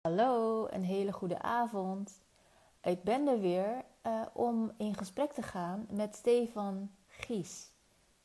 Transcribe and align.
Hallo, 0.00 0.66
een 0.70 0.84
hele 0.84 1.12
goede 1.12 1.42
avond. 1.42 2.22
Ik 2.82 3.02
ben 3.02 3.26
er 3.28 3.40
weer 3.40 3.84
uh, 4.06 4.22
om 4.32 4.72
in 4.76 4.96
gesprek 4.96 5.32
te 5.32 5.42
gaan 5.42 5.86
met 5.90 6.14
Stefan 6.14 6.90
Gies. 7.06 7.70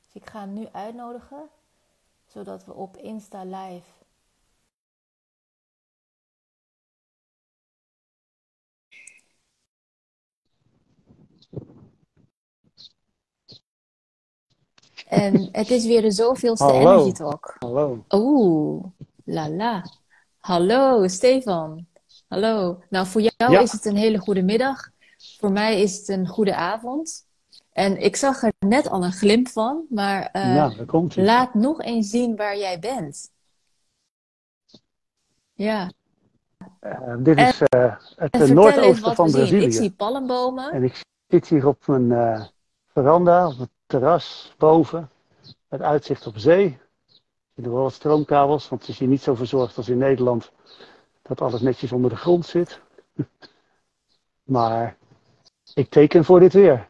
Dus 0.02 0.14
ik 0.14 0.30
ga 0.30 0.40
hem 0.40 0.54
nu 0.54 0.68
uitnodigen, 0.72 1.50
zodat 2.26 2.66
we 2.66 2.74
op 2.74 2.98
Insta 2.98 3.44
Live. 3.44 3.90
En 15.08 15.50
het 15.52 15.70
is 15.70 15.86
weer 15.86 16.02
de 16.02 16.12
zoveelste 16.12 16.64
Hallo. 16.64 16.92
Energy 16.92 17.12
Talk. 17.12 17.56
Hallo. 17.60 18.04
Oeh, 18.10 18.86
la 19.24 19.50
la. 19.50 19.84
Hallo, 20.46 21.08
Stefan. 21.08 21.88
Hallo. 22.28 22.82
Nou, 22.90 23.08
voor 23.08 23.22
jou 23.22 23.52
Ja. 23.52 23.60
is 23.60 23.72
het 23.72 23.86
een 23.86 23.96
hele 23.96 24.18
goede 24.18 24.42
middag. 24.42 24.90
Voor 25.40 25.52
mij 25.52 25.82
is 25.82 25.98
het 25.98 26.08
een 26.08 26.28
goede 26.28 26.56
avond. 26.56 27.26
En 27.72 27.98
ik 28.02 28.16
zag 28.16 28.44
er 28.44 28.54
net 28.60 28.90
al 28.90 29.04
een 29.04 29.12
glimp 29.12 29.48
van, 29.48 29.86
maar 29.90 30.30
daar 30.32 30.86
komt 30.86 31.16
hij. 31.16 31.24
laat 31.26 31.54
nog 31.54 31.82
eens 31.82 32.10
zien 32.10 32.36
waar 32.36 32.58
jij 32.58 32.80
bent. 32.80 33.32
Ja, 35.54 35.92
Eh, 36.80 37.16
dit 37.20 37.38
is 37.38 37.62
eh, 37.62 37.96
het 38.16 38.54
noordoosten 38.54 39.16
van. 39.16 39.32
Brazilië. 39.32 39.66
Ik 39.66 39.74
zie 39.74 39.92
palmbomen. 39.92 40.72
En 40.72 40.84
ik 40.84 41.02
zit 41.28 41.48
hier 41.48 41.68
op 41.68 41.88
mijn 41.88 42.50
veranda, 42.94 43.48
op 43.48 43.58
het 43.58 43.70
terras 43.86 44.54
boven, 44.58 45.10
met 45.70 45.82
uitzicht 45.82 46.28
op 46.28 46.38
zee. 46.38 46.78
Er 47.56 47.62
zitten 47.64 47.74
wel 47.74 47.84
wat 47.84 47.94
stroomkabels, 47.94 48.70
want 48.70 48.82
het 48.82 48.90
is 48.90 49.00
hier 49.00 49.08
niet 49.08 49.22
zo 49.22 49.36
verzorgd 49.36 49.78
als 49.78 49.90
in 49.90 49.98
Nederland, 49.98 50.52
dat 51.22 51.42
alles 51.42 51.62
netjes 51.62 51.92
onder 51.92 52.10
de 52.10 52.16
grond 52.16 52.46
zit. 52.46 52.80
maar 54.44 54.98
ik 55.74 55.90
teken 55.90 56.26
voor 56.26 56.40
dit 56.40 56.54
weer. 56.54 56.90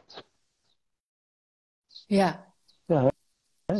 Ja. 2.06 2.44
Ja, 2.86 3.10
hè? 3.66 3.76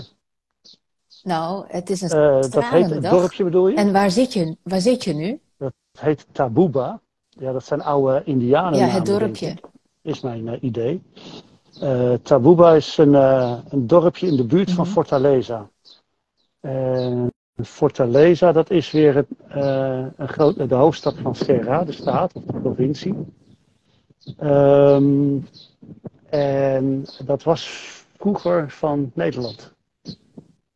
Nou, 1.22 1.64
het 1.68 1.90
is 1.90 2.00
een 2.00 2.10
Eh, 2.10 2.50
dat 2.50 2.64
heet 2.64 3.02
dag. 3.02 3.12
dorpje 3.12 3.44
bedoel 3.44 3.68
je? 3.68 3.76
En 3.76 3.92
waar 3.92 4.10
zit 4.10 4.32
je, 4.32 4.56
waar 4.62 4.80
zit 4.80 5.04
je 5.04 5.12
nu? 5.14 5.40
Het 5.56 5.74
heet 6.00 6.26
Tabuba. 6.32 7.00
Ja, 7.28 7.52
dat 7.52 7.64
zijn 7.64 7.82
oude 7.82 8.22
indianen. 8.24 8.78
Ja, 8.78 8.86
het 8.86 9.06
dorpje. 9.06 9.56
is 10.02 10.20
mijn 10.20 10.48
eh, 10.48 10.62
idee. 10.62 11.02
Eh 11.80 12.14
Tabuba 12.22 12.74
is 12.74 12.96
een, 12.98 13.14
een 13.14 13.86
dorpje 13.86 14.26
in 14.26 14.36
de 14.36 14.44
buurt 14.44 14.70
van 14.70 14.84
Mhm. 14.84 14.92
Fortaleza. 14.92 15.70
En 16.66 17.32
Fortaleza, 17.62 18.52
dat 18.52 18.70
is 18.70 18.90
weer 18.90 19.14
het, 19.14 19.26
eh, 19.48 20.06
een 20.16 20.28
groot, 20.28 20.68
de 20.68 20.74
hoofdstad 20.74 21.14
van 21.22 21.34
Serra, 21.34 21.84
de 21.84 21.92
staat, 21.92 22.32
of 22.32 22.44
de 22.44 22.60
provincie. 22.60 23.14
Ehm, 24.38 25.38
en 26.30 27.04
dat 27.24 27.42
was 27.42 27.68
vroeger 28.16 28.70
van 28.70 29.10
Nederland. 29.14 29.74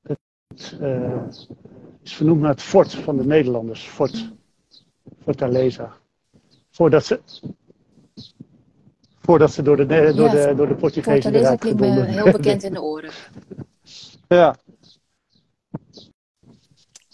Het 0.07 0.77
eh, 0.81 1.23
is 2.03 2.15
vernoemd 2.15 2.41
naar 2.41 2.51
het 2.51 2.63
fort 2.63 2.95
van 2.95 3.17
de 3.17 3.25
Nederlanders, 3.25 3.83
Fort 3.83 4.33
Fortaleza. 5.23 5.93
Voordat 6.71 7.05
ze, 7.05 7.21
voordat 9.19 9.53
ze 9.53 9.63
door 9.63 9.77
de, 9.77 9.87
door 9.87 10.35
Ja, 10.35 10.47
de, 10.47 10.55
door 10.57 10.69
de 10.69 10.75
Portugezen 10.75 11.23
Fortaleza 11.23 11.45
eruit 11.45 11.61
klinkt 11.61 11.81
me 11.81 12.05
heel 12.05 12.33
bekend 12.33 12.63
in 12.63 12.73
de 12.73 12.83
oren. 12.83 13.11
Ja, 14.29 14.57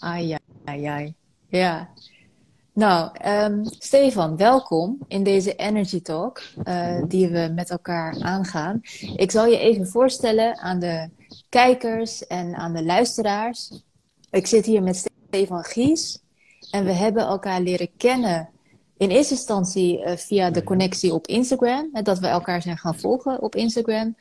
Ai, 0.07 0.37
ai, 0.65 0.85
ai. 0.85 1.13
Ja. 1.47 1.89
Nou, 2.73 3.09
ehm, 3.13 3.63
Stefan, 3.63 4.37
welkom 4.37 4.97
in 5.07 5.23
deze 5.23 5.55
Energy 5.55 6.01
Talk 6.01 6.41
eh, 6.63 7.03
die 7.07 7.27
we 7.27 7.51
met 7.55 7.69
elkaar 7.69 8.21
aangaan. 8.21 8.81
Ik 9.15 9.31
zal 9.31 9.45
je 9.45 9.57
even 9.57 9.87
voorstellen 9.87 10.57
aan 10.57 10.79
de 10.79 11.09
kijkers 11.49 12.27
en 12.27 12.55
aan 12.55 12.73
de 12.73 12.83
luisteraars. 12.83 13.71
Ik 14.29 14.47
zit 14.47 14.65
hier 14.65 14.83
met 14.83 15.09
Stefan 15.27 15.63
Gies 15.63 16.19
en 16.71 16.85
we 16.85 16.91
hebben 16.91 17.23
elkaar 17.23 17.61
leren 17.61 17.89
kennen 17.97 18.49
in 18.97 19.09
eerste 19.09 19.33
instantie 19.33 20.03
eh, 20.03 20.17
via 20.17 20.51
de 20.51 20.63
connectie 20.63 21.13
op 21.13 21.27
Instagram, 21.27 21.89
hè, 21.93 22.01
dat 22.01 22.19
we 22.19 22.27
elkaar 22.27 22.61
zijn 22.61 22.77
gaan 22.77 22.99
volgen 22.99 23.41
op 23.41 23.55
Instagram. 23.55 24.15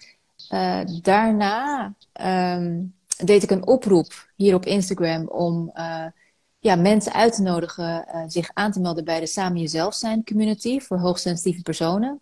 Eh, 0.49 0.81
daarna 1.03 1.95
ehm, 2.13 2.83
deed 3.25 3.43
ik 3.43 3.51
een 3.51 3.67
oproep 3.67 4.31
hier 4.35 4.55
op 4.55 4.67
Instagram 4.67 5.29
om 5.29 5.71
eh, 5.73 6.07
ja, 6.67 6.77
mensen 6.77 7.13
uit 7.13 7.35
te 7.35 7.43
nodigen 7.43 8.07
eh, 8.07 8.23
zich 8.27 8.51
aan 8.53 8.73
te 8.73 8.81
melden 8.81 9.05
bij 9.05 9.21
de 9.21 9.27
Samen 9.27 9.61
Jezelf 9.61 9.95
Zijn 9.95 10.25
community 10.25 10.81
voor 10.81 10.99
hoogsensitieve 10.99 11.63
personen. 11.63 12.21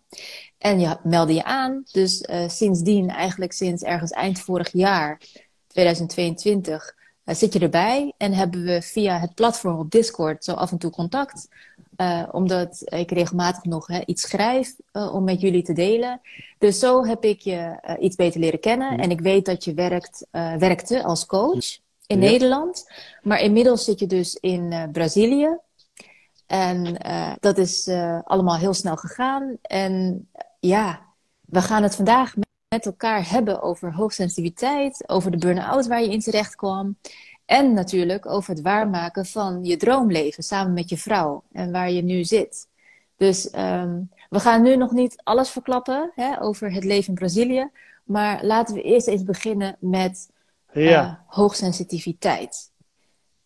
En 0.57 0.79
je 0.79 0.97
meldde 1.03 1.33
je 1.33 1.43
aan. 1.43 1.83
Dus 1.91 2.21
eh, 2.21 2.49
sindsdien, 2.49 3.09
eigenlijk 3.09 3.51
sinds 3.51 3.83
ergens 3.83 4.11
eind 4.11 4.39
vorig 4.39 4.71
jaar, 4.71 5.21
2022, 5.67 6.95
eh, 7.23 7.35
zit 7.35 7.53
je 7.53 7.59
erbij. 7.59 8.13
En 8.17 8.33
hebben 8.33 8.63
we 8.63 8.81
via 8.81 9.19
het 9.19 9.33
platform 9.33 9.79
op 9.79 9.91
Discord 9.91 10.43
zo 10.43 10.53
af 10.53 10.71
en 10.71 10.77
toe 10.77 10.91
contact. 10.91 11.47
Eh, 11.95 12.23
omdat 12.31 12.81
ik 12.85 13.11
regelmatig 13.11 13.63
nog 13.63 13.87
hè, 13.87 14.01
iets 14.05 14.21
schrijf 14.21 14.75
eh, 14.91 15.13
om 15.13 15.23
met 15.23 15.41
jullie 15.41 15.63
te 15.63 15.73
delen. 15.73 16.21
Dus 16.57 16.79
zo 16.79 17.05
heb 17.05 17.23
ik 17.23 17.39
je 17.39 17.77
eh, 17.81 18.03
iets 18.03 18.15
beter 18.15 18.39
leren 18.39 18.59
kennen. 18.59 18.97
En 18.99 19.11
ik 19.11 19.21
weet 19.21 19.45
dat 19.45 19.63
je 19.63 19.73
werkt, 19.73 20.27
werkte 20.31 21.03
als 21.03 21.25
coach 21.25 21.77
in 22.07 22.21
Ja. 22.21 22.29
Nederland. 22.29 22.91
Maar 23.21 23.41
inmiddels 23.41 23.83
zit 23.83 23.99
je 23.99 24.07
dus 24.07 24.35
in 24.35 24.89
Brazilië. 24.91 25.57
En 26.47 26.97
dat 27.39 27.57
is 27.57 27.89
allemaal 28.23 28.57
heel 28.57 28.73
snel 28.73 28.95
gegaan. 28.95 29.57
En 29.61 30.27
ja, 30.59 31.01
we 31.45 31.61
gaan 31.61 31.83
het 31.83 31.95
vandaag 31.95 32.33
met 32.67 32.85
elkaar 32.85 33.29
hebben 33.29 33.61
over 33.61 33.93
hoogsensitiviteit, 33.93 35.09
over 35.09 35.31
de 35.31 35.37
burn-out 35.37 35.87
waar 35.87 36.01
je 36.01 36.11
in 36.11 36.19
terecht 36.19 36.55
kwam. 36.55 36.97
En 37.45 37.73
natuurlijk 37.73 38.25
over 38.25 38.49
het 38.49 38.61
waarmaken 38.61 39.25
van 39.25 39.63
je 39.63 39.77
droomleven 39.77 40.43
samen 40.43 40.73
met 40.73 40.89
je 40.89 40.97
vrouw 40.97 41.43
en 41.51 41.71
waar 41.71 41.91
je 41.91 42.01
nu 42.01 42.23
zit. 42.23 42.67
Dus 43.17 43.49
ehm, 43.49 44.01
we 44.29 44.39
gaan 44.39 44.61
nu 44.61 44.75
nog 44.75 44.91
niet 44.91 45.21
alles 45.23 45.49
verklappen 45.49 46.11
hè, 46.15 46.41
over 46.41 46.73
het 46.73 46.83
leven 46.83 47.07
in 47.07 47.15
Brazilië. 47.15 47.69
Maar 48.03 48.45
laten 48.45 48.75
we 48.75 48.81
eerst 48.81 49.07
eens 49.07 49.23
beginnen 49.23 49.75
met 49.79 50.29
ja. 50.71 51.03
eh, 51.03 51.35
hoogsensitiviteit. 51.35 52.71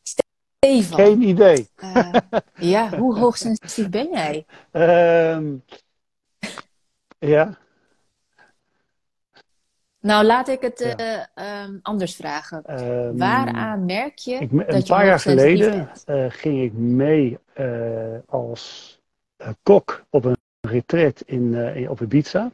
Stefan, 0.02 1.00
geen 1.00 1.22
idee. 1.22 1.70
eh, 1.76 2.14
ja, 2.56 2.98
hoe 2.98 3.18
hoogsensitief 3.18 3.90
ben 3.90 4.10
jij? 4.12 4.46
Ehm, 4.72 5.56
ja, 7.20 7.58
Nou, 10.02 10.26
laat 10.26 10.48
ik 10.48 10.62
het 10.62 10.80
Ja. 10.80 10.96
eh, 10.96 11.62
ehm, 11.64 11.78
anders 11.82 12.16
vragen. 12.16 12.64
ehm, 12.66 13.18
Waaraan 13.18 13.86
merk 13.86 14.18
je 14.18 14.36
ik, 14.36 14.52
een 14.52 14.78
je 14.78 14.86
paar 14.86 15.06
jaar 15.06 15.20
geleden 15.20 15.90
eh, 16.06 16.26
ging 16.30 16.62
ik 16.62 16.74
mee 16.74 17.38
eh, 17.54 18.18
als 18.26 18.98
kok 19.64 20.04
op 20.10 20.26
een 20.26 20.38
retreat 20.62 21.22
in, 21.26 21.54
in- 21.54 21.90
op 21.90 22.02
Ibiza. 22.02 22.52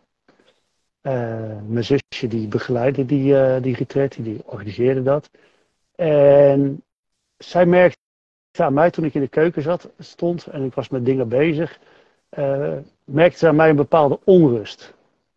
Mijn 1.68 1.84
zusje 1.84 2.28
die 2.28 2.48
begeleidde 2.48 3.06
die, 3.06 3.60
die 3.62 3.76
retreat, 3.76 4.16
die 4.20 4.42
organiseerde 4.46 5.04
dat. 5.04 5.30
En 5.96 6.84
zij 7.38 7.66
merkte 7.66 7.98
aan 8.58 8.74
mij 8.74 8.92
toen 8.92 9.06
ik 9.06 9.14
in 9.14 9.22
de 9.22 9.28
keuken 9.28 9.62
zat, 9.62 9.90
stond 10.00 10.46
en 10.46 10.64
ik 10.64 10.74
was 10.74 10.90
met 10.90 11.06
dingen 11.06 11.28
bezig, 11.28 11.80
merkte 13.04 13.38
ze 13.38 13.48
aan 13.48 13.56
mij 13.56 13.70
een 13.70 13.76
bepaalde 13.76 14.20
onrust. 14.24 14.94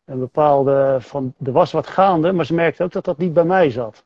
Een 0.09 0.19
bepaalde 0.19 0.97
van, 1.01 1.35
er 1.45 1.53
was 1.53 1.73
wat 1.73 1.87
gaande, 1.87 2.33
maar 2.33 2.47
ze 2.47 2.55
merkte 2.55 2.83
ook 2.83 2.93
dat 2.93 3.05
dat 3.05 3.19
niet 3.19 3.33
bij 3.33 3.45
mij 3.45 3.71
zat. 3.71 4.05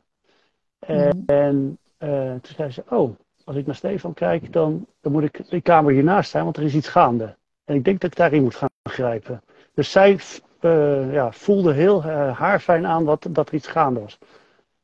En, 0.78 1.16
Mhm. 1.16 1.38
en 1.38 1.78
eh, 1.98 2.30
toen 2.30 2.54
zei 2.56 2.70
ze, 2.70 2.82
oh, 2.88 3.16
als 3.44 3.56
ik 3.56 3.66
naar 3.66 3.74
Stefan 3.74 4.14
kijk, 4.14 4.52
dan, 4.52 4.86
dan 5.00 5.12
moet 5.12 5.22
ik 5.22 5.48
de 5.50 5.60
kamer 5.60 5.92
hiernaast 5.92 6.30
zijn, 6.30 6.44
want 6.44 6.56
er 6.56 6.62
is 6.62 6.74
iets 6.74 6.88
gaande. 6.88 7.36
En 7.64 7.74
ik 7.74 7.84
denk 7.84 8.00
dat 8.00 8.10
ik 8.10 8.16
daarin 8.16 8.42
moet 8.42 8.54
gaan 8.54 8.68
grijpen. 8.82 9.42
Dus 9.74 9.90
zij 9.90 10.18
eh, 10.60 11.12
ja, 11.12 11.32
voelde 11.32 11.72
heel 11.72 12.04
uh, 12.04 12.38
haarfijn 12.38 12.86
aan 12.86 13.04
dat, 13.04 13.26
dat 13.30 13.48
er 13.48 13.54
iets 13.54 13.68
gaande 13.68 14.00
was. 14.00 14.18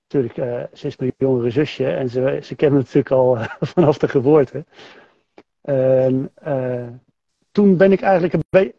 Natuurlijk, 0.08 0.68
ze 0.72 0.86
is 0.86 0.96
mijn 0.96 1.12
jongere 1.18 1.50
zusje 1.50 1.90
en 1.90 2.08
ze, 2.10 2.38
ze 2.42 2.54
kennen 2.54 2.78
me 2.78 2.84
natuurlijk 2.84 3.14
al 3.14 3.36
vanaf 3.74 3.98
de 3.98 4.08
geboorte. 4.08 4.64
En 5.62 6.32
toen 7.52 7.76
ben 7.76 7.92
ik 7.92 8.00
eigenlijk 8.00 8.32
een 8.32 8.44
beetje. 8.50 8.74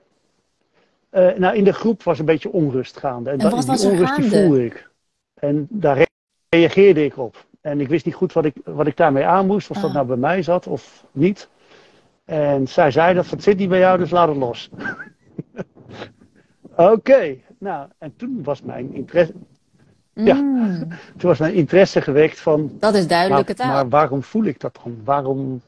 Uh, 1.12 1.34
nou, 1.38 1.56
in 1.56 1.64
de 1.64 1.74
groep 1.74 2.04
was 2.04 2.20
een 2.20 2.26
beetje 2.26 2.52
onrust 2.52 2.98
gaande. 2.98 3.30
En, 3.30 3.38
en 3.40 3.50
wat 3.50 3.60
die 3.60 3.68
was 3.70 3.84
er 3.84 3.92
onrust 3.92 4.14
gaande? 4.14 4.30
die 4.30 4.40
voelde 4.40 4.66
ik. 4.66 4.90
En 5.34 5.68
daar 5.70 6.08
reageerde 6.50 7.04
ik 7.06 7.18
op. 7.18 7.46
En 7.62 7.80
ik 7.82 7.88
wist 7.88 8.06
niet 8.06 8.16
goed 8.16 8.34
wat 8.34 8.46
ik, 8.46 8.56
wat 8.64 8.88
ik 8.88 8.98
daarmee 8.98 9.26
aan 9.26 9.46
moest, 9.48 9.70
of 9.70 9.76
Ah. 9.78 9.84
dat 9.84 9.94
nou 9.94 10.06
bij 10.06 10.18
mij 10.18 10.42
zat 10.42 10.68
of 10.68 11.06
niet. 11.12 11.50
En 12.26 12.68
zij 12.68 12.92
zei 12.92 13.14
dat 13.14 13.30
het 13.30 13.44
zit 13.44 13.58
niet 13.58 13.70
bij 13.70 13.80
jou, 13.80 13.98
dus 13.98 14.10
laat 14.10 14.28
het 14.28 14.38
los. 14.38 14.70
Oké, 16.76 16.92
okay. 16.92 17.44
nou, 17.60 17.88
en 17.98 18.14
toen 18.16 18.44
was 18.44 18.62
mijn 18.62 18.94
interesse. 18.94 19.34
Ja, 20.14 20.34
Mm, 20.36 20.88
toen 21.18 21.30
was 21.30 21.40
mijn 21.40 21.54
interesse 21.54 22.02
gewekt 22.02 22.40
van. 22.40 22.72
dat 22.80 22.94
is 22.96 23.08
duidelijke 23.08 23.54
maar, 23.58 23.68
taal. 23.68 23.74
maar 23.76 23.90
waarom 23.90 24.24
voel 24.24 24.44
ik 24.44 24.60
dat 24.60 24.80
dan? 24.84 24.98
Waarom, 25.04 25.62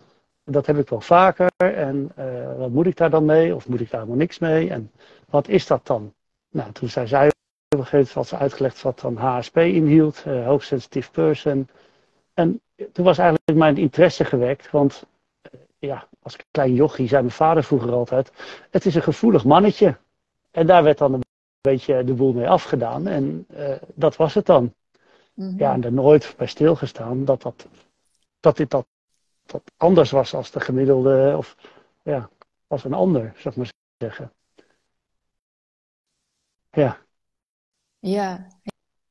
dat 0.44 0.66
heb 0.66 0.78
ik 0.78 0.90
wel 0.90 1.02
vaker. 1.02 1.50
En 1.58 2.12
wat 2.58 2.70
moet 2.72 2.86
ik 2.86 2.98
daar 2.98 3.10
dan 3.10 3.26
mee? 3.26 3.56
Of 3.56 3.68
moet 3.68 3.80
ik 3.80 3.90
daar 3.90 4.00
helemaal 4.00 4.20
niks 4.22 4.40
mee? 4.40 4.70
En 4.70 4.92
wat 5.32 5.48
is 5.48 5.68
dat 5.68 5.86
dan? 5.88 6.14
Nou, 6.50 6.72
toen 6.72 6.90
zei 6.90 7.08
zij 7.08 7.28
op 7.28 7.80
een 7.80 7.86
gegeven 7.86 8.12
moment 8.14 8.28
ze 8.28 8.38
uitgelegd 8.38 8.82
wat 8.82 9.00
dan 9.00 9.18
HSP 9.18 9.58
inhield, 9.58 10.24
uh, 10.28 10.46
Hoogsensitive 10.46 11.12
Person. 11.12 11.68
En 12.34 12.62
toen 12.92 13.06
was 13.06 13.18
eigenlijk 13.18 13.60
mijn 13.60 13.78
interesse 13.78 14.26
gewekt, 14.26 14.72
want 14.72 15.06
ja, 15.80 16.08
als 16.22 16.38
klein 16.52 16.74
jochie 16.74 17.08
zei 17.08 17.22
mijn 17.22 17.34
vader 17.34 17.64
vroeger 17.64 17.92
altijd, 17.92 18.32
het 18.70 18.86
is 18.86 18.96
een 18.96 19.02
gevoelig 19.02 19.44
mannetje. 19.44 19.98
En 20.52 20.68
daar 20.68 20.84
werd 20.84 20.98
dan 20.98 21.14
een 21.14 21.24
beetje 21.62 22.04
de 22.04 22.14
boel 22.14 22.34
mee 22.34 22.50
afgedaan 22.50 23.08
en 23.08 23.48
dat 23.94 24.16
was 24.16 24.34
het 24.34 24.46
dan. 24.46 24.74
Mhm. 25.34 25.58
Ja, 25.58 25.74
en 25.74 25.84
er 25.84 25.94
nooit 25.94 26.34
bij 26.38 26.48
stilgestaan 26.48 27.26
dat, 27.26 27.42
dat, 27.42 27.68
dat 28.40 28.58
dit 28.58 28.70
dat, 28.70 28.86
dat 29.46 29.62
anders 29.78 30.12
was 30.12 30.34
als 30.34 30.52
de 30.52 30.60
gemiddelde, 30.60 31.34
of 31.38 31.56
ja, 32.04 32.30
als 32.68 32.84
een 32.84 32.94
ander, 32.94 33.34
zou 33.36 33.50
ik 33.50 33.56
maar 33.56 33.72
zeggen. 33.98 34.32
Ja. 36.72 36.98
Ja, 38.00 38.48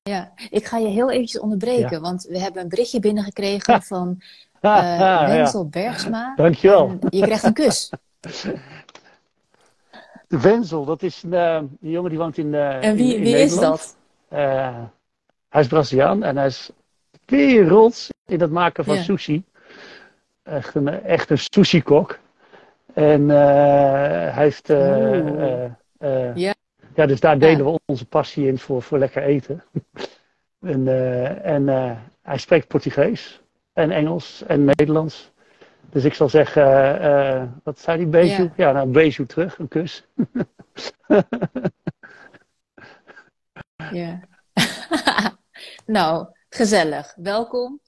ja. 0.02 0.32
ik 0.50 0.64
ga 0.64 0.78
je 0.78 0.88
heel 0.88 1.10
eventjes 1.10 1.40
onderbreken, 1.40 2.00
want 2.00 2.22
we 2.22 2.38
hebben 2.38 2.62
een 2.62 2.68
berichtje 2.68 3.00
binnengekregen 3.00 3.82
van 3.92 4.22
uh, 4.60 5.26
Wenzel 5.26 5.68
Bergsma. 5.68 6.34
Dankjewel. 6.36 6.98
je 7.08 7.22
krijgt 7.22 7.44
een 7.44 7.52
kus. 7.52 7.90
Wenzel, 10.28 10.84
dat 10.84 11.02
is 11.02 11.22
een, 11.22 11.32
uh, 11.32 11.62
jongen 11.80 12.10
die 12.10 12.18
woont 12.18 12.38
in. 12.38 12.46
Uh, 12.46 12.84
en 12.84 12.96
wie, 12.96 13.14
in, 13.14 13.22
wie 13.22 13.36
is 13.36 13.58
dat? 13.58 13.96
Hij 15.48 15.60
is 15.60 15.66
Braziliaan 15.66 16.22
en 16.22 16.36
hij 16.36 16.46
is 16.46 16.70
werelds 17.26 18.08
in 18.26 18.40
het 18.40 18.50
maken 18.50 18.84
van 18.84 18.96
sushi. 18.96 19.44
Echt 20.42 20.74
een, 20.74 20.88
echt 20.88 21.30
een 21.30 21.38
sushi-kok. 21.38 22.18
En 22.94 23.28
hij 23.28 24.32
heeft. 24.32 24.66
Ja. 26.34 26.54
Ja, 27.00 27.06
dus 27.06 27.20
daar 27.20 27.38
delen 27.38 27.64
we 27.64 27.78
onze 27.86 28.06
passie 28.06 28.46
in 28.46 28.58
voor, 28.58 28.82
voor 28.82 28.98
lekker 28.98 29.22
eten. 29.22 29.64
en 30.60 30.88
en 31.42 31.68
hij 32.22 32.38
spreekt 32.38 32.68
Portugees 32.68 33.40
en 33.72 33.90
Engels 33.90 34.42
en 34.46 34.64
Nederlands. 34.64 35.32
Dus 35.90 36.04
ik 36.04 36.14
zal 36.14 36.28
zeggen, 36.28 37.60
wat 37.64 37.78
zei 37.78 37.98
die 37.98 38.06
Beju? 38.06 38.42
Ja, 38.42 38.52
ja 38.56 38.72
nou, 38.72 38.88
Beju 38.88 39.26
terug, 39.26 39.58
een 39.58 39.68
kus. 39.68 40.06
ja. 43.92 44.20
nou, 45.86 46.26
gezellig. 46.48 47.14
Welkom. 47.16 47.80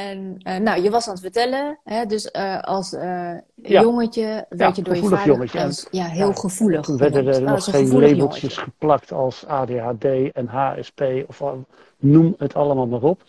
En 0.00 0.40
uh, 0.42 0.56
nou, 0.56 0.82
je 0.82 0.90
was 0.90 1.06
aan 1.06 1.12
het 1.12 1.22
vertellen, 1.22 1.78
hè, 1.84 2.06
dus 2.06 2.30
uh, 2.36 2.60
als 2.60 2.92
uh, 2.92 3.38
jongetje 3.54 4.46
werd 4.48 4.76
je 4.76 4.82
door 4.82 4.96
je 4.96 5.02
vader 5.02 5.26
jongetje. 5.26 5.62
Als, 5.62 5.86
ja, 5.90 6.04
heel 6.04 6.28
ja, 6.28 6.34
gevoelig. 6.34 6.84
Toen 6.84 6.96
werden 6.96 7.26
er 7.26 7.42
nog 7.42 7.64
geen 7.64 7.92
labeltjes 7.92 8.16
jongetje. 8.16 8.60
geplakt 8.60 9.12
als 9.12 9.46
ADHD 9.46 10.04
en 10.32 10.46
HSP 10.46 11.02
of 11.26 11.42
noem 11.96 12.34
het 12.38 12.54
allemaal 12.54 12.86
maar 12.86 13.02
op. 13.02 13.22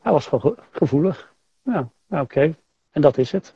Hij 0.00 0.12
was 0.12 0.26
gewoon 0.26 0.56
gevoelig. 0.70 1.34
Ja, 1.62 1.88
nou, 2.06 2.22
oké. 2.22 2.22
Okay. 2.22 2.54
En 2.90 3.00
dat 3.00 3.18
is 3.18 3.32
het. 3.32 3.54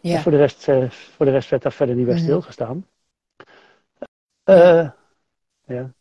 Ja. 0.00 0.20
Voor, 0.20 0.32
de 0.32 0.38
rest, 0.38 0.64
voor 0.90 1.26
de 1.26 1.32
rest 1.32 1.50
werd 1.50 1.62
daar 1.62 1.72
verder 1.72 1.94
niet 1.94 2.06
bij 2.06 2.14
-hmm. 2.14 2.24
stilgestaan. 2.24 2.86
ja. 5.64 5.92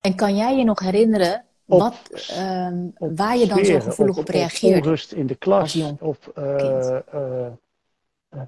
En 0.00 0.16
kan 0.16 0.36
jij 0.36 0.56
je 0.56 0.64
nog 0.64 0.80
herinneren 0.80 1.44
op, 1.72 1.80
wat, 1.80 2.28
uh, 2.30 2.68
waar 2.96 3.36
je 3.36 3.46
dan 3.46 3.64
zo 3.64 3.80
gevoelig 3.80 4.16
op, 4.16 4.22
op 4.22 4.28
reageerde? 4.28 4.76
onrust 4.76 5.12
in 5.12 5.26
de 5.26 5.34
klas, 5.34 5.82
op 6.00 6.32
uh, 6.38 6.98
uh, 7.14 8.40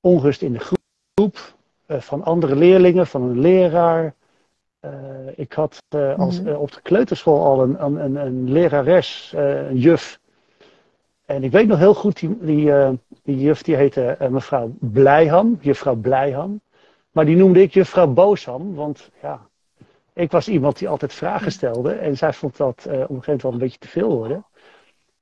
onrust 0.00 0.42
in 0.42 0.52
de 0.52 0.58
groep, 0.58 1.54
van 1.86 2.24
andere 2.24 2.56
leerlingen, 2.56 3.06
van 3.06 3.22
een 3.22 3.40
leraar. 3.40 4.14
ik 5.34 5.52
had 5.52 5.82
als, 6.16 6.38
-hmm. 6.38 6.54
op 6.54 6.72
de 6.72 6.80
kleuterschool 6.82 7.44
al 7.44 7.62
een, 7.62 7.84
een, 7.84 8.16
een 8.16 8.52
lerares, 8.52 9.32
een 9.36 9.78
juf. 9.78 10.20
En 11.26 11.44
ik 11.44 11.50
weet 11.50 11.66
nog 11.66 11.78
heel 11.78 11.94
goed, 11.94 12.20
die, 12.20 12.38
die, 12.40 12.72
die 13.22 13.38
juf 13.38 13.62
die 13.62 13.76
heette 13.76 14.16
mevrouw 14.30 14.70
Blijham, 14.78 15.58
juffrouw 15.60 15.94
Blijham. 15.94 16.60
Maar 17.10 17.24
die 17.24 17.36
noemde 17.36 17.62
ik 17.62 17.74
juffrouw 17.74 18.06
Boosham, 18.06 18.74
want 18.74 19.10
ja, 19.22 19.49
ik 20.12 20.30
was 20.30 20.48
iemand 20.48 20.78
die 20.78 20.88
altijd 20.88 21.12
vragen 21.12 21.52
stelde. 21.52 21.92
En 21.92 22.16
zij 22.16 22.32
vond 22.32 22.56
dat 22.56 22.84
uh, 22.86 22.92
op 22.92 23.00
een 23.00 23.06
gegeven 23.06 23.24
moment 23.24 23.42
wel 23.42 23.52
een 23.52 23.58
beetje 23.58 23.78
te 23.78 23.88
veel 23.88 24.16
worden. 24.16 24.44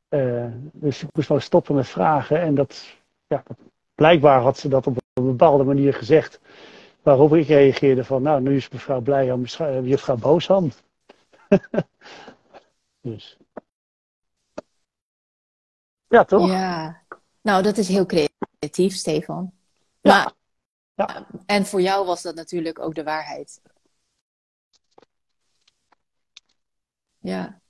Uh, 0.08 0.46
dus 0.72 1.02
ik 1.02 1.08
moest 1.12 1.28
wel 1.28 1.40
stoppen 1.40 1.74
met 1.74 1.88
vragen. 1.88 2.40
En 2.40 2.54
dat, 2.54 2.96
ja, 3.26 3.42
blijkbaar 3.94 4.40
had 4.40 4.58
ze 4.58 4.68
dat 4.68 4.86
op 4.86 4.96
een 5.12 5.26
bepaalde 5.26 5.64
manier 5.64 5.94
gezegd. 5.94 6.40
Waarop 7.02 7.34
ik 7.34 7.46
reageerde 7.46 8.04
van, 8.04 8.22
nou, 8.22 8.40
nu 8.40 8.56
is 8.56 8.68
mevrouw 8.68 9.00
blij 9.00 9.32
om 9.32 9.44
eh, 9.44 9.86
juffrouw 9.86 10.16
Boosham. 10.16 10.70
dus. 13.00 13.38
Ja, 16.08 16.24
toch? 16.24 16.48
Ja. 16.48 17.02
Nou, 17.40 17.62
dat 17.62 17.76
is 17.76 17.88
heel 17.88 18.06
creatief, 18.06 18.94
Stefan. 18.94 19.52
Ja. 20.00 20.12
Maar, 20.12 20.32
ja. 20.94 21.26
En 21.46 21.66
voor 21.66 21.80
jou 21.80 22.06
was 22.06 22.22
dat 22.22 22.34
natuurlijk 22.34 22.78
ook 22.78 22.94
de 22.94 23.02
waarheid. 23.02 23.60
Ja. 27.28 27.60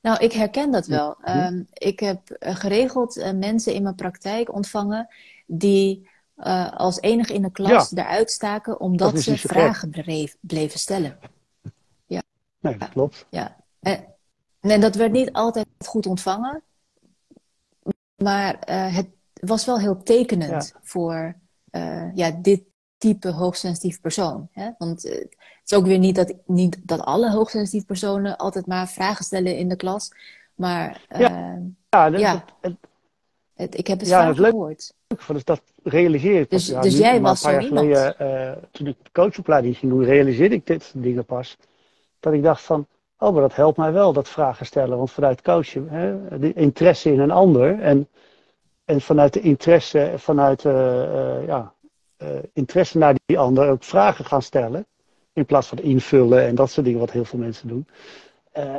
Nou, 0.00 0.18
ik 0.18 0.32
herken 0.32 0.70
dat 0.70 0.86
wel. 0.86 1.16
Um, 1.28 1.66
ik 1.72 2.00
heb 2.00 2.30
eh, 2.30 2.56
geregeld 2.56 3.16
uh, 3.16 3.30
mensen 3.32 3.74
in 3.74 3.82
mijn 3.82 3.94
praktijk 3.94 4.52
ontvangen 4.52 5.08
die 5.46 6.08
uh, 6.36 6.72
als 6.72 7.00
enige 7.00 7.34
in 7.34 7.42
de 7.42 7.50
klas 7.50 7.90
ja. 7.90 8.02
eruit 8.02 8.30
staken 8.30 8.80
omdat 8.80 9.20
ze 9.20 9.38
vragen 9.38 9.90
bleef, 9.90 10.36
bleven 10.40 10.78
stellen. 10.78 11.18
Ja. 12.06 12.22
Nee, 12.60 12.76
dat 12.76 12.88
klopt. 12.88 13.26
Ja. 13.30 13.56
En, 13.80 14.04
en 14.60 14.80
dat 14.80 14.94
werd 14.94 15.12
niet 15.12 15.32
altijd 15.32 15.66
goed 15.78 16.06
ontvangen, 16.06 16.62
maar 18.14 18.56
het 18.92 19.08
was 19.32 19.64
wel 19.64 19.78
heel 19.78 20.02
tekenend 20.02 20.72
ja. 20.72 20.80
voor 20.82 21.36
ja, 22.14 22.30
dit 22.30 22.62
type 22.98 23.30
hoogsensitief 23.30 24.00
persoon. 24.00 24.48
Hè? 24.52 24.70
Want 24.78 25.06
uh, 25.06 25.12
het 25.12 25.36
is 25.64 25.74
ook 25.74 25.86
weer 25.86 25.98
niet 25.98 26.14
dat, 26.14 26.34
niet 26.46 26.78
dat 26.82 27.00
alle 27.00 27.30
hoogsensitieve 27.30 27.86
personen 27.86 28.36
altijd 28.36 28.66
maar 28.66 28.88
vragen 28.88 29.24
stellen 29.24 29.56
in 29.56 29.68
de 29.68 29.76
klas. 29.76 30.12
Maar 30.54 31.00
uh, 31.12 31.20
ja, 31.20 31.58
ja, 31.88 32.10
dat, 32.10 32.20
ja. 32.20 32.44
Het, 32.60 32.74
het, 33.54 33.78
ik 33.78 33.86
heb 33.86 33.98
het 33.98 34.08
ja, 34.08 34.26
vaak 34.26 34.36
gehoord. 34.36 34.94
Leuk, 35.26 35.46
dat 35.46 35.62
realiseer 35.82 36.40
ik. 36.40 36.50
Dus, 36.50 36.66
ja, 36.66 36.80
dus 36.80 36.98
jij 36.98 37.20
was 37.20 37.40
zo 37.40 37.58
iemand. 37.58 37.66
Geleden, 37.66 38.14
uh, 38.20 38.52
toen 38.70 38.86
ik 38.86 38.96
de 39.02 39.10
coachopleiding 39.12 39.76
ging 39.76 39.92
doen, 39.92 40.04
realiseerde 40.04 40.54
ik 40.54 40.66
dit 40.66 40.92
dingen 40.94 41.24
pas. 41.24 41.56
Dat 42.20 42.32
ik 42.32 42.42
dacht 42.42 42.62
van, 42.62 42.86
oh, 43.18 43.32
maar 43.32 43.42
dat 43.42 43.54
helpt 43.54 43.76
mij 43.76 43.92
wel, 43.92 44.12
dat 44.12 44.28
vragen 44.28 44.66
stellen. 44.66 44.96
Want 44.96 45.10
vanuit 45.10 45.42
coachen, 45.42 45.88
hè, 45.88 46.38
de 46.38 46.52
interesse 46.52 47.12
in 47.12 47.20
een 47.20 47.30
ander 47.30 47.80
en, 47.80 48.08
en 48.84 49.00
vanuit 49.00 49.32
de 49.32 49.40
interesse, 49.40 50.12
vanuit, 50.16 50.62
ja, 50.62 51.40
uh, 51.48 51.66
interesse 52.52 52.98
naar 52.98 53.14
die 53.26 53.38
ander 53.38 53.68
ook 53.68 53.84
vragen 53.84 54.24
gaan 54.24 54.42
stellen. 54.42 54.86
In 55.32 55.46
plaats 55.46 55.68
van 55.68 55.78
invullen 55.78 56.46
en 56.46 56.54
dat 56.54 56.70
soort 56.70 56.86
dingen 56.86 57.00
wat 57.00 57.10
heel 57.10 57.24
veel 57.24 57.38
mensen 57.38 57.68
doen. 57.68 57.86
Uh, 58.58 58.74